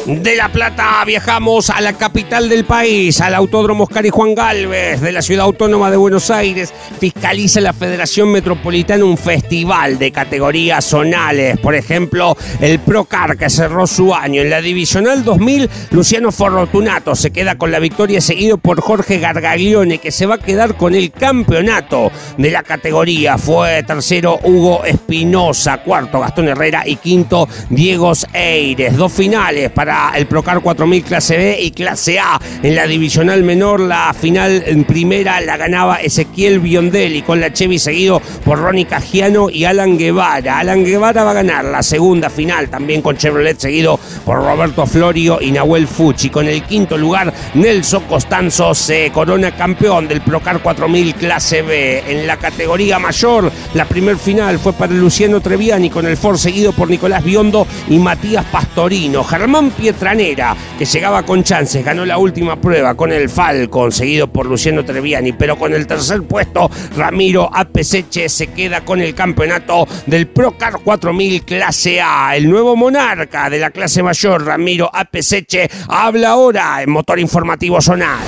De 0.08 0.36
La 0.36 0.48
Plata 0.48 1.04
viajamos 1.04 1.68
a 1.68 1.82
la 1.82 1.92
capital 1.92 2.48
del 2.48 2.64
país, 2.64 3.20
al 3.20 3.34
Autódromo 3.34 3.84
Oscar 3.84 4.06
y 4.06 4.08
Juan 4.08 4.34
Galvez 4.34 5.02
de 5.02 5.12
la 5.12 5.20
Ciudad 5.20 5.44
Autónoma 5.44 5.90
de 5.90 5.98
Buenos 5.98 6.30
Aires. 6.30 6.72
Fiscaliza 6.98 7.60
la 7.60 7.74
Federación 7.74 8.32
Metropolitana 8.32 9.04
un 9.04 9.18
festival 9.18 9.98
de 9.98 10.10
categorías 10.10 10.86
zonales. 10.86 11.58
Por 11.60 11.74
ejemplo, 11.74 12.38
el 12.62 12.78
Procar 12.78 13.36
que 13.36 13.50
cerró 13.50 13.86
su 13.86 14.14
año. 14.14 14.40
En 14.40 14.48
la 14.48 14.62
Divisional 14.62 15.24
2000, 15.24 15.68
Luciano 15.90 16.32
Fortunato 16.32 17.14
se 17.14 17.30
queda 17.30 17.58
con 17.58 17.70
la 17.70 17.78
victoria 17.78 18.22
seguido 18.22 18.56
por 18.56 18.80
Jorge 18.80 19.18
Gargaglione 19.18 19.98
que 19.98 20.10
se 20.10 20.24
va 20.24 20.36
a 20.36 20.38
quedar 20.38 20.78
con 20.78 20.94
el 20.94 21.10
campeonato 21.12 22.10
de 22.38 22.50
la 22.50 22.62
categoría. 22.62 23.36
Fue 23.36 23.82
tercero 23.82 24.40
Hugo 24.42 24.86
Espinosa, 24.86 25.82
cuarto 25.82 26.18
Gastón 26.18 26.48
Herrera 26.48 26.84
y 26.86 26.96
quinto 26.96 27.46
Diego 27.68 28.14
Eires. 28.32 28.96
Dos 28.96 29.12
finales 29.12 29.70
para 29.70 29.97
el 30.14 30.26
Procar 30.26 30.60
4000 30.60 31.02
clase 31.04 31.36
B 31.36 31.58
y 31.60 31.70
clase 31.70 32.18
A. 32.18 32.40
En 32.62 32.74
la 32.74 32.86
divisional 32.86 33.42
menor, 33.42 33.80
la 33.80 34.14
final 34.14 34.62
en 34.66 34.84
primera 34.84 35.40
la 35.40 35.56
ganaba 35.56 35.96
Ezequiel 35.96 36.60
Biondelli 36.60 37.22
con 37.22 37.40
la 37.40 37.52
Chevy 37.52 37.78
seguido 37.78 38.20
por 38.44 38.58
Ronnie 38.58 38.86
Cagiano 38.86 39.50
y 39.50 39.64
Alan 39.64 39.98
Guevara. 39.98 40.58
Alan 40.58 40.84
Guevara 40.84 41.24
va 41.24 41.32
a 41.32 41.34
ganar 41.34 41.64
la 41.64 41.82
segunda 41.82 42.30
final 42.30 42.68
también 42.68 43.02
con 43.02 43.16
Chevrolet 43.16 43.58
seguido 43.58 43.98
por 44.24 44.38
Roberto 44.38 44.86
Florio 44.86 45.38
y 45.40 45.50
Nahuel 45.50 45.86
Fucci. 45.86 46.30
Con 46.30 46.46
el 46.46 46.62
quinto 46.62 46.96
lugar, 46.96 47.32
Nelson 47.54 48.04
Costanzo 48.04 48.74
se 48.74 49.10
corona 49.12 49.54
campeón 49.54 50.08
del 50.08 50.20
Procar 50.20 50.60
4000 50.60 51.14
clase 51.14 51.62
B. 51.62 52.04
En 52.06 52.26
la 52.26 52.36
categoría 52.36 52.98
mayor, 52.98 53.50
la 53.74 53.84
primer 53.84 54.16
final 54.16 54.58
fue 54.58 54.72
para 54.72 54.92
Luciano 54.92 55.40
Treviani 55.40 55.90
con 55.90 56.06
el 56.06 56.16
Ford 56.16 56.38
seguido 56.38 56.72
por 56.72 56.88
Nicolás 56.88 57.24
Biondo 57.24 57.66
y 57.88 57.98
Matías 57.98 58.44
Pastorino. 58.46 59.24
Germán 59.24 59.70
Pietranera, 59.88 60.54
que 60.78 60.84
llegaba 60.84 61.22
con 61.22 61.42
chances, 61.42 61.82
ganó 61.82 62.04
la 62.04 62.18
última 62.18 62.60
prueba 62.60 62.94
con 62.94 63.10
el 63.10 63.30
Falcon, 63.30 63.90
seguido 63.90 64.30
por 64.30 64.44
Luciano 64.44 64.84
Treviani, 64.84 65.32
pero 65.32 65.56
con 65.56 65.72
el 65.72 65.86
tercer 65.86 66.24
puesto, 66.24 66.70
Ramiro 66.94 67.48
Apeseche 67.50 68.28
se 68.28 68.48
queda 68.48 68.84
con 68.84 69.00
el 69.00 69.14
campeonato 69.14 69.88
del 70.04 70.26
Procar 70.26 70.74
4000 70.84 71.42
clase 71.42 72.02
A. 72.02 72.36
El 72.36 72.50
nuevo 72.50 72.76
monarca 72.76 73.48
de 73.48 73.60
la 73.60 73.70
clase 73.70 74.02
mayor, 74.02 74.44
Ramiro 74.44 74.90
Apeseche, 74.92 75.70
habla 75.88 76.32
ahora 76.32 76.82
en 76.82 76.90
Motor 76.90 77.18
Informativo 77.18 77.80
Zonal. 77.80 78.18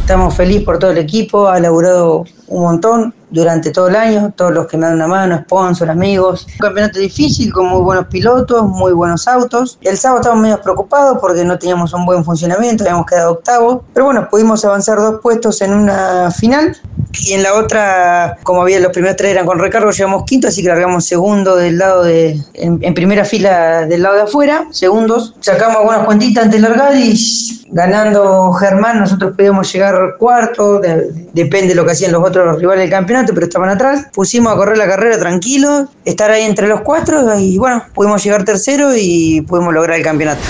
Estamos 0.00 0.34
felices 0.34 0.64
por 0.64 0.80
todo 0.80 0.90
el 0.90 0.98
equipo, 0.98 1.46
ha 1.46 1.60
laburado 1.60 2.24
un 2.48 2.62
montón 2.62 3.14
durante 3.34 3.70
todo 3.70 3.88
el 3.88 3.96
año, 3.96 4.32
todos 4.36 4.52
los 4.52 4.66
que 4.66 4.76
me 4.76 4.86
dan 4.86 4.94
una 4.94 5.08
mano, 5.08 5.38
sponsors, 5.44 5.90
amigos. 5.90 6.46
Un 6.52 6.58
campeonato 6.58 6.98
difícil 6.98 7.52
con 7.52 7.66
muy 7.66 7.82
buenos 7.82 8.06
pilotos, 8.06 8.64
muy 8.64 8.92
buenos 8.92 9.26
autos. 9.26 9.78
El 9.82 9.98
sábado 9.98 10.20
estábamos 10.20 10.42
medio 10.44 10.62
preocupados 10.62 11.18
porque 11.20 11.44
no 11.44 11.58
teníamos 11.58 11.92
un 11.92 12.06
buen 12.06 12.24
funcionamiento, 12.24 12.84
habíamos 12.84 13.06
quedado 13.06 13.32
octavo, 13.32 13.84
pero 13.92 14.06
bueno, 14.06 14.28
pudimos 14.30 14.64
avanzar 14.64 14.98
dos 14.98 15.20
puestos 15.20 15.60
en 15.62 15.72
una 15.72 16.30
final 16.30 16.76
y 17.20 17.32
en 17.32 17.42
la 17.42 17.54
otra, 17.54 18.38
como 18.42 18.62
había 18.62 18.80
los 18.80 18.92
primeros 18.92 19.16
tres 19.16 19.32
eran 19.32 19.46
con 19.46 19.58
recargo, 19.58 19.90
llegamos 19.90 20.24
quinto, 20.24 20.48
así 20.48 20.62
que 20.62 20.68
largamos 20.68 21.04
segundo 21.04 21.56
del 21.56 21.78
lado 21.78 22.02
de, 22.02 22.40
en, 22.54 22.94
primera 22.94 23.24
fila 23.24 23.86
del 23.86 24.02
lado 24.02 24.16
de 24.16 24.22
afuera, 24.22 24.66
segundos. 24.70 25.34
Sacamos 25.40 25.78
algunas 25.78 26.04
cuentitas 26.04 26.44
antes 26.44 26.60
de 26.60 26.68
largar 26.68 26.96
y 26.96 27.14
ganando 27.70 28.52
Germán, 28.52 29.00
nosotros 29.00 29.34
pudimos 29.36 29.72
llegar 29.72 30.16
cuarto, 30.18 30.80
depende 31.32 31.68
de 31.68 31.74
lo 31.74 31.84
que 31.84 31.92
hacían 31.92 32.12
los 32.12 32.22
otros 32.22 32.58
rivales 32.58 32.82
del 32.82 32.90
campeonato, 32.90 33.23
pero 33.32 33.46
estaban 33.46 33.70
atrás. 33.70 34.06
Pusimos 34.12 34.52
a 34.52 34.56
correr 34.56 34.76
la 34.76 34.86
carrera 34.86 35.18
tranquilo, 35.18 35.88
estar 36.04 36.30
ahí 36.30 36.42
entre 36.42 36.68
los 36.68 36.82
cuatro 36.82 37.38
y 37.38 37.56
bueno, 37.58 37.84
pudimos 37.94 38.22
llegar 38.22 38.44
tercero 38.44 38.90
y 38.94 39.40
pudimos 39.42 39.72
lograr 39.72 39.96
el 39.96 40.04
campeonato. 40.04 40.42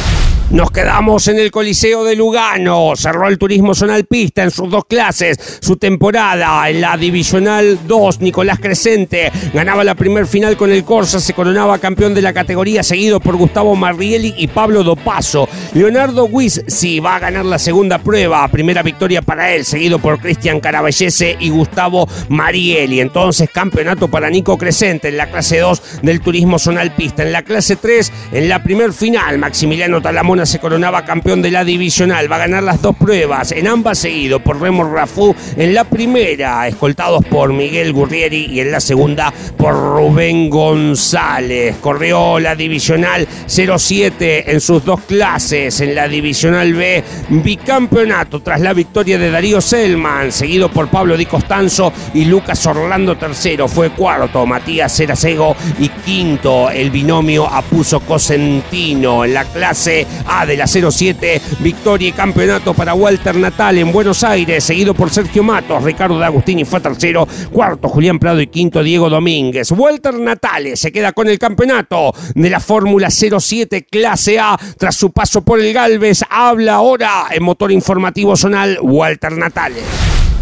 Nos 0.55 0.71
quedamos 0.71 1.27
en 1.27 1.41
el 1.41 1.51
Coliseo 1.51 2.05
de 2.05 2.15
Lugano. 2.15 2.93
Cerró 2.95 3.27
el 3.27 3.39
turismo 3.39 3.75
zonal 3.75 4.05
pista 4.05 4.45
en 4.45 4.53
sus 4.53 4.71
dos 4.71 4.85
clases. 4.85 5.59
Su 5.61 5.79
temporada 5.79 6.71
en 6.71 6.81
la 6.81 6.97
Divisional 6.97 7.81
2, 7.89 8.21
Nicolás 8.21 8.61
Crescente 8.61 9.33
ganaba 9.53 9.83
la 9.83 9.97
primer 9.97 10.29
final 10.29 10.57
con 10.57 10.71
el 10.71 10.85
Corsa. 10.85 11.19
Se 11.19 11.35
coronaba 11.35 11.81
campeón 11.81 12.15
de 12.15 12.23
la 12.23 12.33
categoría, 12.33 12.85
seguido 12.85 13.19
por 13.19 13.35
Gustavo 13.35 13.75
Marrielli 13.75 14.33
y 14.39 14.47
Pablo 14.47 14.85
Dopaso. 14.85 15.49
Leonardo 15.73 16.27
Wiss 16.27 16.63
sí 16.69 17.01
va 17.01 17.17
a 17.17 17.19
ganar 17.19 17.47
la 17.47 17.59
segunda 17.59 17.99
prueba. 17.99 18.47
Primera 18.47 18.85
victoria 18.85 19.23
para 19.23 19.53
él, 19.53 19.65
seguido 19.65 19.99
por 19.99 20.21
Cristian 20.21 20.61
Carabellese 20.61 21.37
y 21.41 21.51
Gustavo 21.51 22.07
Marielli. 22.29 23.01
Entonces, 23.01 23.51
campeonato 23.51 24.07
para 24.07 24.31
Nico 24.31 24.57
Crescente 24.57 25.09
en 25.09 25.17
la 25.17 25.33
clase 25.33 25.59
2 25.59 26.03
del 26.03 26.21
turismo 26.21 26.61
zonal 26.61 26.95
pista. 26.95 27.25
En 27.25 27.33
la 27.33 27.43
clase 27.43 27.75
3, 27.75 28.13
en 28.31 28.49
la 28.49 28.63
primer 28.63 28.93
final, 28.93 29.39
Maximiliano 29.39 30.01
Se 30.47 30.59
coronaba 30.59 31.05
campeón 31.05 31.43
de 31.43 31.51
la 31.51 31.65
divisional. 31.65 32.31
Va 32.31 32.37
a 32.37 32.41
ganar 32.41 32.63
las 32.63 32.83
dos 32.83 32.95
pruebas, 32.97 33.53
en 33.53 33.67
ambas 33.67 33.99
seguido 33.99 34.41
por 34.41 34.61
Remo 34.61 34.85
Rafú. 34.85 35.35
En 35.57 35.75
la 35.75 35.85
primera, 35.85 36.69
escoltados 36.69 37.25
por 37.25 37.53
Miguel 37.53 37.93
Gurrieri 37.93 38.47
y 38.47 38.61
en 38.61 38.71
la 38.71 38.81
segunda 38.81 39.33
por 39.57 39.75
Rubén 39.75 40.51
González. 40.51 41.77
Corrió 41.81 42.39
la 42.39 42.55
divisional 42.55 43.27
07 43.47 44.53
en 44.53 44.61
sus 44.61 44.85
dos 44.85 45.01
clases. 45.03 45.81
En 45.81 45.95
la 45.95 46.09
divisional 46.09 46.75
B, 46.75 47.03
bicampeonato 47.31 48.41
tras 48.41 48.61
la 48.61 48.73
victoria 48.73 49.19
de 49.19 49.31
Darío 49.31 49.61
Selman, 49.61 50.33
seguido 50.33 50.71
por 50.71 50.89
Pablo 50.89 51.17
Di 51.17 51.27
Costanzo 51.27 51.93
y 52.13 52.25
Lucas 52.27 52.67
Orlando 52.67 53.17
tercero. 53.17 53.69
Fue 53.69 53.91
cuarto 53.91 54.45
Matías 54.45 54.95
Ceracego 54.95 55.57
y 55.79 55.89
quinto 55.89 56.69
el 56.71 56.91
binomio 56.91 57.47
Apuso 57.47 58.01
Cosentino. 58.01 59.25
En 59.25 59.35
la 59.35 59.45
clase 59.45 60.07
a 60.27 60.34
de 60.45 60.57
la 60.57 60.67
07. 60.67 61.41
Victoria 61.61 62.09
y 62.09 62.13
campeonato 62.13 62.75
para 62.75 62.95
Walter 62.95 63.37
Natal 63.37 63.79
en 63.79 63.93
Buenos 63.93 64.25
Aires, 64.25 64.65
seguido 64.65 64.93
por 64.93 65.11
Sergio 65.11 65.45
Matos. 65.45 65.83
Ricardo 65.85 66.19
de 66.19 66.25
Agustini 66.25 66.65
fue 66.65 66.81
tercero. 66.81 67.27
Cuarto, 67.53 67.89
Julián 67.89 68.19
Prado 68.19 68.41
y 68.41 68.49
quinto, 68.49 68.83
Diego 68.83 69.09
Domínguez. 69.09 69.71
Walter 69.71 70.15
Natale 70.15 70.77
se 70.77 70.91
queda 70.91 71.13
con 71.13 71.29
el 71.29 71.39
campeonato 71.39 72.13
de 72.35 72.51
la 72.51 72.59
Fórmula 72.59 73.09
07 73.11 73.87
Clase 73.89 74.41
A 74.41 74.59
tras 74.77 74.97
su 74.97 75.13
paso 75.13 75.43
por 75.43 75.61
el 75.61 75.73
Galvez. 75.73 76.23
Habla 76.29 76.75
ahora 76.75 77.27
en 77.31 77.43
motor 77.45 77.71
informativo 77.71 78.37
zonal 78.37 78.79
Walter 78.83 79.33
Natale. 79.33 79.83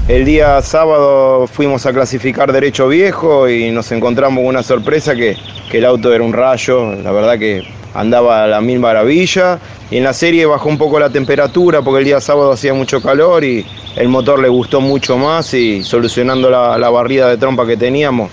El 0.09 0.25
día 0.25 0.61
sábado 0.63 1.47
fuimos 1.47 1.87
a 1.87 1.93
clasificar 1.93 2.51
derecho 2.51 2.89
viejo 2.89 3.49
y 3.49 3.71
nos 3.71 3.93
encontramos 3.93 4.39
con 4.39 4.47
una 4.47 4.63
sorpresa 4.63 5.15
que, 5.15 5.37
que 5.71 5.79
el 5.79 5.85
auto 5.85 6.13
era 6.13 6.25
un 6.25 6.33
rayo. 6.33 6.93
La 6.97 7.13
verdad 7.13 7.39
que 7.39 7.63
andaba 7.95 8.45
a 8.45 8.47
la 8.47 8.61
mil 8.61 8.81
maravilla. 8.81 9.59
Y 9.91 9.99
en 9.99 10.05
la 10.05 10.13
serie 10.13 10.47
bajó 10.47 10.69
un 10.69 10.79
poco 10.79 10.99
la 10.99 11.11
temperatura 11.11 11.83
porque 11.83 11.99
el 11.99 12.05
día 12.05 12.21
sábado 12.21 12.53
hacía 12.53 12.73
mucho 12.75 13.03
calor 13.03 13.45
y 13.45 13.67
el 13.97 14.09
motor 14.09 14.41
le 14.41 14.49
gustó 14.49 14.81
mucho 14.81 15.19
más 15.19 15.53
y 15.55 15.85
solucionando 15.85 16.51
la, 16.51 16.91
barrida 16.91 17.29
de 17.29 17.37
trompa 17.37 17.67
que 17.67 17.77
teníamos, 17.77 18.31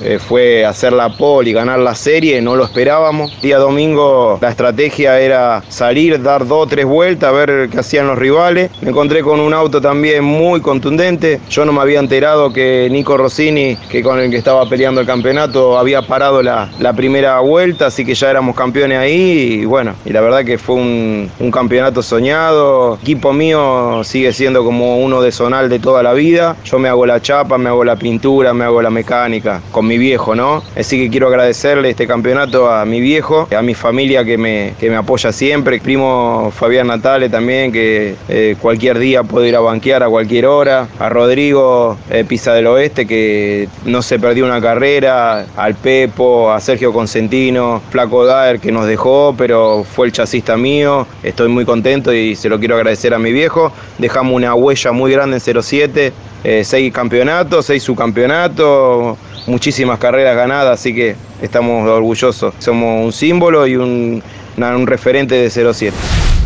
eh, 0.00 0.18
fue 0.18 0.64
hacer 0.64 0.92
la 0.92 1.10
pole 1.10 1.50
y 1.50 1.52
ganar 1.52 1.78
la 1.78 1.94
serie, 1.94 2.40
no 2.40 2.56
lo 2.56 2.64
esperábamos. 2.64 3.40
Día 3.42 3.58
domingo 3.58 4.38
la 4.40 4.50
estrategia 4.50 5.20
era 5.20 5.62
salir, 5.68 6.22
dar 6.22 6.46
dos 6.46 6.64
o 6.64 6.66
tres 6.66 6.84
vueltas, 6.86 7.28
a 7.28 7.32
ver 7.32 7.68
qué 7.70 7.78
hacían 7.78 8.06
los 8.06 8.18
rivales. 8.18 8.70
Me 8.80 8.90
encontré 8.90 9.22
con 9.22 9.40
un 9.40 9.52
auto 9.52 9.80
también 9.80 10.24
muy 10.24 10.60
contundente. 10.60 11.40
Yo 11.50 11.64
no 11.64 11.72
me 11.72 11.80
había 11.80 12.00
enterado 12.00 12.52
que 12.52 12.88
Nico 12.90 13.16
Rossini, 13.16 13.76
que 13.90 14.02
con 14.02 14.18
el 14.20 14.30
que 14.30 14.36
estaba 14.36 14.68
peleando 14.68 15.00
el 15.00 15.06
campeonato, 15.06 15.78
había 15.78 16.02
parado 16.02 16.42
la, 16.42 16.70
la 16.78 16.92
primera 16.92 17.38
vuelta, 17.40 17.86
así 17.86 18.04
que 18.04 18.14
ya 18.14 18.30
éramos 18.30 18.56
campeones 18.56 18.98
ahí. 18.98 19.60
Y 19.60 19.64
bueno, 19.64 19.94
y 20.04 20.12
la 20.12 20.20
verdad 20.20 20.44
que 20.44 20.58
fue 20.58 20.76
un, 20.76 21.30
un 21.38 21.50
campeonato 21.50 22.02
soñado. 22.02 22.94
El 22.94 23.00
equipo 23.00 23.32
mío 23.32 24.02
sigue 24.04 24.32
siendo 24.32 24.64
como 24.64 24.98
uno 24.98 25.20
de 25.22 25.32
zonal 25.32 25.68
de 25.68 25.78
toda 25.78 26.02
la 26.02 26.12
vida. 26.12 26.56
Yo 26.64 26.78
me 26.78 26.88
hago 26.88 27.06
la 27.06 27.20
chapa, 27.20 27.58
me 27.58 27.68
hago 27.68 27.84
la 27.84 27.96
pintura, 27.96 28.52
me 28.54 28.64
hago 28.64 28.80
la 28.82 28.90
mecánica 28.90 29.60
mi 29.90 29.98
viejo, 29.98 30.36
¿no? 30.36 30.62
Así 30.76 30.96
que 30.96 31.10
quiero 31.10 31.26
agradecerle 31.26 31.90
este 31.90 32.06
campeonato 32.06 32.70
a 32.70 32.84
mi 32.84 33.00
viejo, 33.00 33.48
a 33.56 33.60
mi 33.60 33.74
familia 33.74 34.24
que 34.24 34.38
me, 34.38 34.74
que 34.78 34.88
me 34.88 34.94
apoya 34.94 35.32
siempre. 35.32 35.80
Primo 35.80 36.52
Fabián 36.54 36.86
Natale 36.86 37.28
también, 37.28 37.72
que 37.72 38.14
eh, 38.28 38.54
cualquier 38.60 39.00
día 39.00 39.24
puedo 39.24 39.44
ir 39.44 39.56
a 39.56 39.60
banquear 39.60 40.04
a 40.04 40.08
cualquier 40.08 40.46
hora. 40.46 40.86
A 41.00 41.08
Rodrigo 41.08 41.98
eh, 42.08 42.24
Pisa 42.24 42.54
del 42.54 42.68
Oeste, 42.68 43.04
que 43.04 43.68
no 43.84 44.00
se 44.00 44.20
perdió 44.20 44.44
una 44.44 44.60
carrera. 44.60 45.46
Al 45.56 45.74
Pepo, 45.74 46.52
a 46.52 46.60
Sergio 46.60 46.92
Consentino, 46.92 47.82
Flaco 47.90 48.24
Daer, 48.24 48.60
que 48.60 48.70
nos 48.70 48.86
dejó, 48.86 49.34
pero 49.36 49.82
fue 49.82 50.06
el 50.06 50.12
chasista 50.12 50.56
mío. 50.56 51.04
Estoy 51.24 51.48
muy 51.48 51.64
contento 51.64 52.12
y 52.12 52.36
se 52.36 52.48
lo 52.48 52.60
quiero 52.60 52.76
agradecer 52.76 53.12
a 53.12 53.18
mi 53.18 53.32
viejo. 53.32 53.72
Dejamos 53.98 54.34
una 54.34 54.54
huella 54.54 54.92
muy 54.92 55.10
grande 55.10 55.38
en 55.44 55.62
07. 55.62 56.12
Eh, 56.42 56.64
seis 56.64 56.90
campeonatos, 56.90 57.66
seis 57.66 57.82
subcampeonatos, 57.82 59.18
muchísimas 59.46 59.98
carreras 59.98 60.36
ganadas, 60.36 60.80
así 60.80 60.94
que 60.94 61.16
estamos 61.42 61.88
orgullosos. 61.88 62.54
Somos 62.58 63.04
un 63.04 63.12
símbolo 63.12 63.66
y 63.66 63.76
un, 63.76 64.22
un 64.56 64.86
referente 64.86 65.34
de 65.34 65.50
07. 65.50 65.96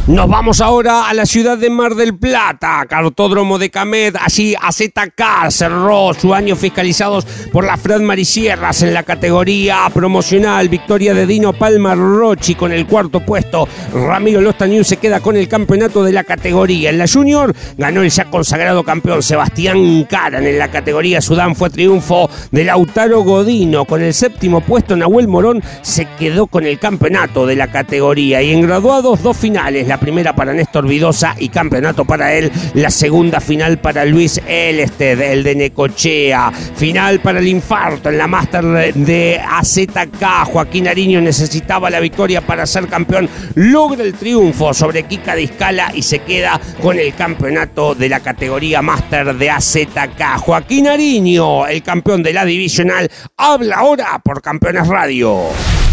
Nos 0.06 0.28
vamos 0.28 0.60
ahora 0.60 1.08
a 1.08 1.14
la 1.14 1.24
ciudad 1.24 1.56
de 1.56 1.70
Mar 1.70 1.94
del 1.94 2.14
Plata, 2.14 2.84
Cartódromo 2.86 3.58
de 3.58 3.70
Camet. 3.70 4.14
Allí 4.20 4.54
AZK 4.54 5.48
cerró 5.48 6.12
su 6.12 6.34
año 6.34 6.56
fiscalizados 6.56 7.24
por 7.50 7.64
la 7.64 7.78
Fred 7.78 8.02
Marisierras 8.02 8.82
en 8.82 8.92
la 8.92 9.04
categoría 9.04 9.78
promocional. 9.94 10.68
Victoria 10.68 11.14
de 11.14 11.26
Dino 11.26 11.54
Palma 11.54 11.94
Rochi 11.94 12.54
con 12.54 12.70
el 12.70 12.86
cuarto 12.86 13.20
puesto. 13.20 13.66
Ramiro 13.94 14.42
Lostañú 14.42 14.84
se 14.84 14.98
queda 14.98 15.20
con 15.20 15.36
el 15.36 15.48
campeonato 15.48 16.04
de 16.04 16.12
la 16.12 16.24
categoría. 16.24 16.90
En 16.90 16.98
la 16.98 17.08
Junior 17.08 17.54
ganó 17.78 18.02
el 18.02 18.10
ya 18.10 18.26
consagrado 18.26 18.82
campeón 18.82 19.22
Sebastián 19.22 20.04
Caran. 20.04 20.46
En 20.46 20.58
la 20.58 20.70
categoría 20.70 21.22
Sudán 21.22 21.56
fue 21.56 21.70
triunfo 21.70 22.28
de 22.50 22.64
Lautaro 22.64 23.22
Godino. 23.22 23.86
Con 23.86 24.02
el 24.02 24.12
séptimo 24.12 24.60
puesto, 24.60 24.96
Nahuel 24.96 25.28
Morón 25.28 25.62
se 25.80 26.06
quedó 26.18 26.46
con 26.46 26.66
el 26.66 26.78
campeonato 26.78 27.46
de 27.46 27.56
la 27.56 27.72
categoría. 27.72 28.42
Y 28.42 28.52
en 28.52 28.60
graduados, 28.60 29.22
dos 29.22 29.34
finales. 29.34 29.93
La 29.94 30.00
primera 30.00 30.34
para 30.34 30.52
Néstor 30.52 30.88
Vidosa 30.88 31.36
y 31.38 31.50
campeonato 31.50 32.04
para 32.04 32.34
él. 32.34 32.50
La 32.74 32.90
segunda 32.90 33.38
final 33.38 33.78
para 33.78 34.04
Luis 34.04 34.40
Elested, 34.44 35.20
el 35.20 35.44
de 35.44 35.54
Necochea. 35.54 36.50
Final 36.50 37.20
para 37.20 37.38
el 37.38 37.46
infarto 37.46 38.08
en 38.08 38.18
la 38.18 38.26
Master 38.26 38.92
de 38.92 39.40
AZK. 39.40 40.46
Joaquín 40.46 40.88
Ariño 40.88 41.20
necesitaba 41.20 41.90
la 41.90 42.00
victoria 42.00 42.40
para 42.40 42.66
ser 42.66 42.88
campeón. 42.88 43.28
Logra 43.54 44.02
el 44.02 44.14
triunfo 44.14 44.74
sobre 44.74 45.04
Kika 45.04 45.36
Discala 45.36 45.92
y 45.94 46.02
se 46.02 46.18
queda 46.18 46.60
con 46.82 46.98
el 46.98 47.14
campeonato 47.14 47.94
de 47.94 48.08
la 48.08 48.18
categoría 48.18 48.82
Master 48.82 49.32
de 49.36 49.48
AZK. 49.48 50.38
Joaquín 50.40 50.88
Ariño, 50.88 51.68
el 51.68 51.84
campeón 51.84 52.20
de 52.24 52.32
la 52.32 52.44
divisional, 52.44 53.08
habla 53.36 53.76
ahora 53.76 54.20
por 54.24 54.42
Campeones 54.42 54.88
Radio. 54.88 55.38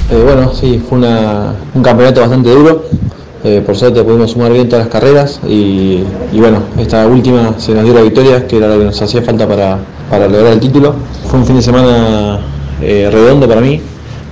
Eh, 0.10 0.24
bueno, 0.24 0.52
sí, 0.56 0.82
fue 0.90 0.98
un 0.98 1.84
campeonato 1.84 2.22
bastante 2.22 2.50
duro. 2.50 2.84
Eh, 3.44 3.62
por 3.66 3.76
suerte 3.76 4.04
pudimos 4.04 4.32
sumar 4.32 4.54
bien 4.54 4.70
todas 4.70 4.86
las 4.86 4.94
carreras 4.94 5.40
y, 5.48 6.04
bueno, 6.34 6.60
esta 6.78 7.08
última 7.08 7.56
se 7.58 7.74
nos 7.74 7.84
dio 7.84 7.94
la 7.94 8.02
victoria, 8.02 8.46
que 8.48 8.58
era 8.58 8.68
lo 8.68 8.78
que 8.78 8.86
nos 8.86 9.02
hacía 9.02 9.24
falta 9.24 9.48
para, 9.48 9.80
para 10.10 10.28
lograr 10.28 10.54
el 10.54 10.60
título. 10.60 10.94
Fue 11.26 11.40
un 11.40 11.46
fin 11.46 11.56
de 11.56 11.62
semana 11.64 12.40
eh, 12.82 13.10
redondo 13.12 13.48
para 13.48 13.62
mí. 13.62 13.82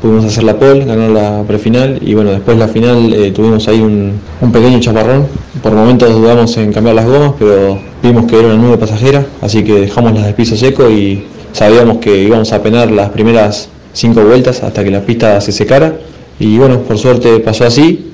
Pudimos 0.02 0.26
hacer 0.26 0.44
la 0.44 0.58
pole, 0.58 0.86
ganar 0.86 1.10
la 1.10 1.44
prefinal 1.46 2.00
y 2.02 2.14
bueno, 2.14 2.32
después 2.32 2.58
la 2.58 2.68
final 2.68 3.12
eh, 3.14 3.32
tuvimos 3.32 3.68
ahí 3.68 3.82
un, 3.82 4.14
un 4.40 4.52
pequeño 4.52 4.80
chaparrón. 4.80 5.28
Por 5.62 5.74
momentos 5.74 6.14
dudamos 6.14 6.56
en 6.58 6.72
cambiar 6.72 6.96
las 6.96 7.06
gomas, 7.06 7.34
pero 7.38 7.80
vimos 8.02 8.26
que 8.26 8.38
era 8.38 8.48
una 8.48 8.58
nube 8.58 8.78
pasajera, 8.78 9.26
así 9.42 9.64
que 9.64 9.82
dejamos 9.82 10.14
las 10.14 10.26
de 10.26 10.34
piso 10.34 10.56
seco 10.56 10.90
y 10.90 11.26
sabíamos 11.52 11.98
que 11.98 12.24
íbamos 12.24 12.54
a 12.54 12.62
penar 12.62 12.92
las 12.92 13.10
primeras 13.10 13.68
cinco 13.92 14.24
vueltas 14.24 14.64
hasta 14.64 14.84
que 14.84 14.92
la 14.92 15.02
pista 15.02 15.42
se 15.42 15.52
secara. 15.52 15.98
Y 16.40 16.58
bueno, 16.58 16.80
por 16.80 16.98
suerte 16.98 17.40
pasó 17.40 17.66
así. 17.66 18.09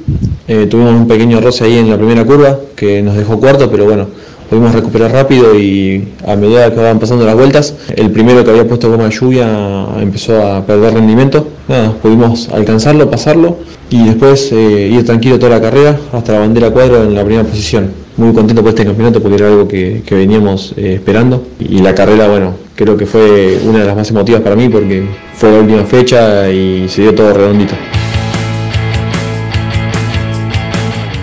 Eh, 0.47 0.67
tuvimos 0.67 0.93
un 0.93 1.07
pequeño 1.07 1.41
roce 1.41 1.63
ahí 1.63 1.77
en 1.77 1.89
la 1.89 1.97
primera 1.97 2.23
curva 2.23 2.59
que 2.75 3.01
nos 3.01 3.15
dejó 3.15 3.39
cuarto, 3.39 3.69
pero 3.71 3.85
bueno, 3.85 4.07
pudimos 4.49 4.73
recuperar 4.73 5.11
rápido 5.11 5.57
y 5.57 6.07
a 6.25 6.35
medida 6.35 6.71
que 6.73 6.79
van 6.79 6.99
pasando 6.99 7.25
las 7.25 7.35
vueltas, 7.35 7.73
el 7.95 8.11
primero 8.11 8.43
que 8.43 8.51
había 8.51 8.67
puesto 8.67 8.89
goma 8.89 9.05
de 9.05 9.11
lluvia 9.11 9.87
empezó 9.99 10.41
a 10.41 10.65
perder 10.65 10.93
rendimiento. 10.93 11.47
Nada, 11.67 11.93
pudimos 11.93 12.49
alcanzarlo, 12.49 13.09
pasarlo 13.09 13.57
y 13.89 14.05
después 14.05 14.51
eh, 14.51 14.89
ir 14.91 15.03
tranquilo 15.03 15.39
toda 15.39 15.57
la 15.57 15.61
carrera 15.61 15.99
hasta 16.13 16.33
la 16.33 16.39
bandera 16.39 16.69
cuadro 16.69 17.03
en 17.03 17.15
la 17.15 17.23
primera 17.23 17.47
posición. 17.47 17.91
Muy 18.17 18.33
contento 18.33 18.61
por 18.61 18.69
este 18.69 18.85
campeonato 18.85 19.21
porque 19.21 19.35
era 19.35 19.47
algo 19.47 19.67
que, 19.67 20.03
que 20.05 20.15
veníamos 20.15 20.73
eh, 20.77 20.93
esperando 20.93 21.43
y 21.59 21.79
la 21.79 21.93
carrera, 21.95 22.27
bueno, 22.27 22.53
creo 22.75 22.95
que 22.95 23.05
fue 23.05 23.59
una 23.65 23.79
de 23.79 23.85
las 23.85 23.95
más 23.95 24.09
emotivas 24.11 24.41
para 24.41 24.55
mí 24.55 24.69
porque 24.69 25.03
fue 25.33 25.51
la 25.51 25.59
última 25.59 25.83
fecha 25.85 26.49
y 26.51 26.87
se 26.87 27.01
dio 27.01 27.15
todo 27.15 27.33
redondito. 27.33 27.73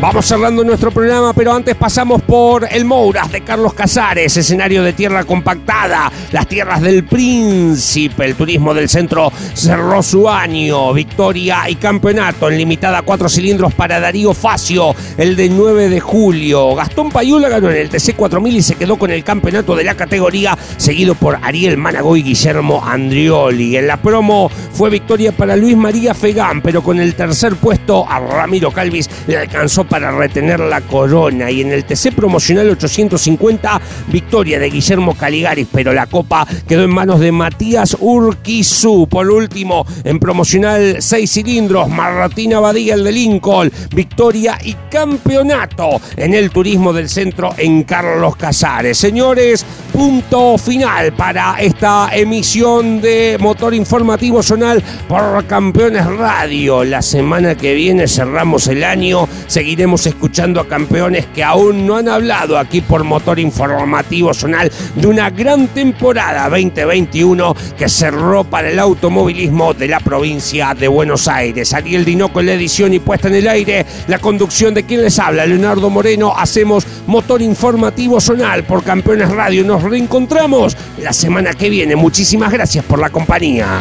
Vamos 0.03 0.27
cerrando 0.27 0.65
nuestro 0.65 0.91
programa, 0.91 1.33
pero 1.33 1.53
antes 1.53 1.77
pasamos 1.77 2.23
por 2.23 2.67
el 2.69 2.85
Mouras 2.85 3.31
de 3.31 3.43
Carlos 3.43 3.73
Casares, 3.73 4.37
escenario 4.37 4.83
de 4.83 4.95
tierra 4.95 5.23
compactada, 5.23 6.11
las 6.33 6.49
tierras 6.49 6.83
del 6.83 7.05
Príncipe. 7.05 8.25
El 8.25 8.35
turismo 8.35 8.75
del 8.75 8.89
centro 8.89 9.33
cerró 9.55 10.03
su 10.03 10.29
año, 10.29 10.93
victoria 10.93 11.71
y 11.71 11.77
campeonato 11.77 12.51
en 12.51 12.59
limitada 12.59 13.03
cuatro 13.03 13.29
cilindros 13.29 13.75
para 13.75 14.01
Darío 14.01 14.35
Facio, 14.35 14.93
el 15.19 15.37
de 15.37 15.49
9 15.49 15.89
de 15.89 16.01
julio. 16.01 16.75
Gastón 16.75 17.11
Payula 17.11 17.49
ganó 17.49 17.71
en 17.71 17.77
el 17.77 17.89
TC 17.89 18.17
4000 18.17 18.57
y 18.57 18.63
se 18.63 18.75
quedó 18.75 18.99
con 18.99 19.13
el 19.13 19.23
campeonato 19.23 19.77
de 19.77 19.85
la 19.85 19.95
categoría, 19.95 20.59
seguido 20.79 21.15
por 21.15 21.39
Ariel 21.41 21.77
Manago 21.77 22.17
y 22.17 22.25
Guillermo 22.25 22.83
Andrioli. 22.85 23.77
En 23.77 23.87
la 23.87 24.03
promo 24.03 24.51
fue 24.73 24.91
victoria 24.91 25.31
para 25.31 25.55
Luis 25.55 25.77
María 25.77 26.13
Fegán, 26.13 26.61
pero 26.61 26.83
con 26.83 26.99
el 26.99 27.15
tercer 27.15 27.55
puesto 27.55 28.05
a 28.11 28.19
Ramiro 28.19 28.73
Calvis 28.73 29.09
le 29.29 29.39
alcanzó 29.39 29.87
para 29.93 30.11
retener 30.11 30.59
la 30.59 30.81
corona. 30.81 31.51
Y 31.51 31.61
en 31.61 31.71
el 31.71 31.85
TC 31.85 32.15
promocional 32.17 32.71
850, 32.71 33.79
victoria 34.07 34.59
de 34.59 34.71
Guillermo 34.71 35.15
Caligaris, 35.15 35.69
pero 35.71 35.93
la 35.93 36.07
copa 36.07 36.47
quedó 36.67 36.85
en 36.85 36.91
manos 36.91 37.21
de 37.21 37.31
Matías 37.31 37.99
Urquizú. 38.01 39.07
Por 39.07 39.31
último, 39.31 39.85
en 40.05 40.19
promocional 40.19 40.97
6 41.01 41.31
cilindros, 41.31 41.91
Marratina 41.91 42.59
Badía, 42.59 42.95
el 42.95 43.05
de 43.05 43.13
Lincoln, 43.13 43.71
victoria 43.95 44.57
y 44.65 44.75
campeonato 44.91 46.01
en 46.17 46.33
el 46.33 46.49
turismo 46.49 46.95
del 46.95 47.11
centro 47.11 47.51
en 47.59 47.83
Carlos 47.83 48.37
Casares. 48.37 48.97
Señores, 48.97 49.67
punto 49.93 50.57
final 50.57 51.13
para 51.13 51.57
esta 51.61 52.09
emisión 52.17 53.03
de 53.03 53.37
Motor 53.39 53.75
Informativo 53.75 54.43
Zonal 54.43 54.83
por 55.07 55.45
Campeones 55.45 56.07
Radio. 56.07 56.83
La 56.83 57.03
semana 57.03 57.55
que 57.57 57.75
viene 57.75 58.09
cerramos 58.09 58.69
el 58.69 58.85
año, 58.85 59.29
seguiremos 59.49 59.82
escuchando 59.83 60.61
a 60.61 60.69
campeones 60.69 61.27
que 61.35 61.43
aún 61.43 61.89
no 61.89 61.97
han 61.97 62.09
hablado 62.09 62.57
aquí 62.57 62.81
por 62.81 63.03
Motor 63.03 63.41
Informativo 63.41 64.33
Zonal 64.33 64.71
de 64.95 65.07
una 65.09 65.29
gran 65.29 65.67
temporada 65.67 66.49
2021 66.49 67.57
que 67.77 67.89
cerró 67.89 68.45
para 68.45 68.71
el 68.71 68.79
automovilismo 68.79 69.75
de 69.75 69.89
la 69.89 69.99
provincia 69.99 70.73
de 70.73 70.87
Buenos 70.87 71.27
Aires. 71.27 71.75
Ariel 71.75 72.05
Dinoco 72.05 72.39
en 72.39 72.47
la 72.47 72.53
edición 72.53 72.95
y 72.95 73.01
puesta 73.01 73.27
en 73.27 73.35
el 73.35 73.49
aire, 73.49 73.85
la 74.07 74.21
conducción 74.21 74.73
de 74.73 74.85
quien 74.85 75.03
les 75.03 75.19
habla, 75.19 75.47
Leonardo 75.47 75.91
Moreno. 75.91 76.33
Hacemos 76.37 76.87
Motor 77.09 77.43
Informativo 77.43 78.21
Zonal 78.21 78.63
por 78.63 78.85
Campeones 78.85 79.31
Radio. 79.31 79.65
Nos 79.65 79.83
reencontramos 79.83 80.77
la 81.03 81.13
semana 81.13 81.55
que 81.55 81.69
viene. 81.69 81.97
Muchísimas 81.97 82.53
gracias 82.53 82.85
por 82.85 83.01
la 83.01 83.11
compañía. 83.11 83.81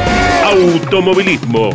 automovilismo. 0.51 1.73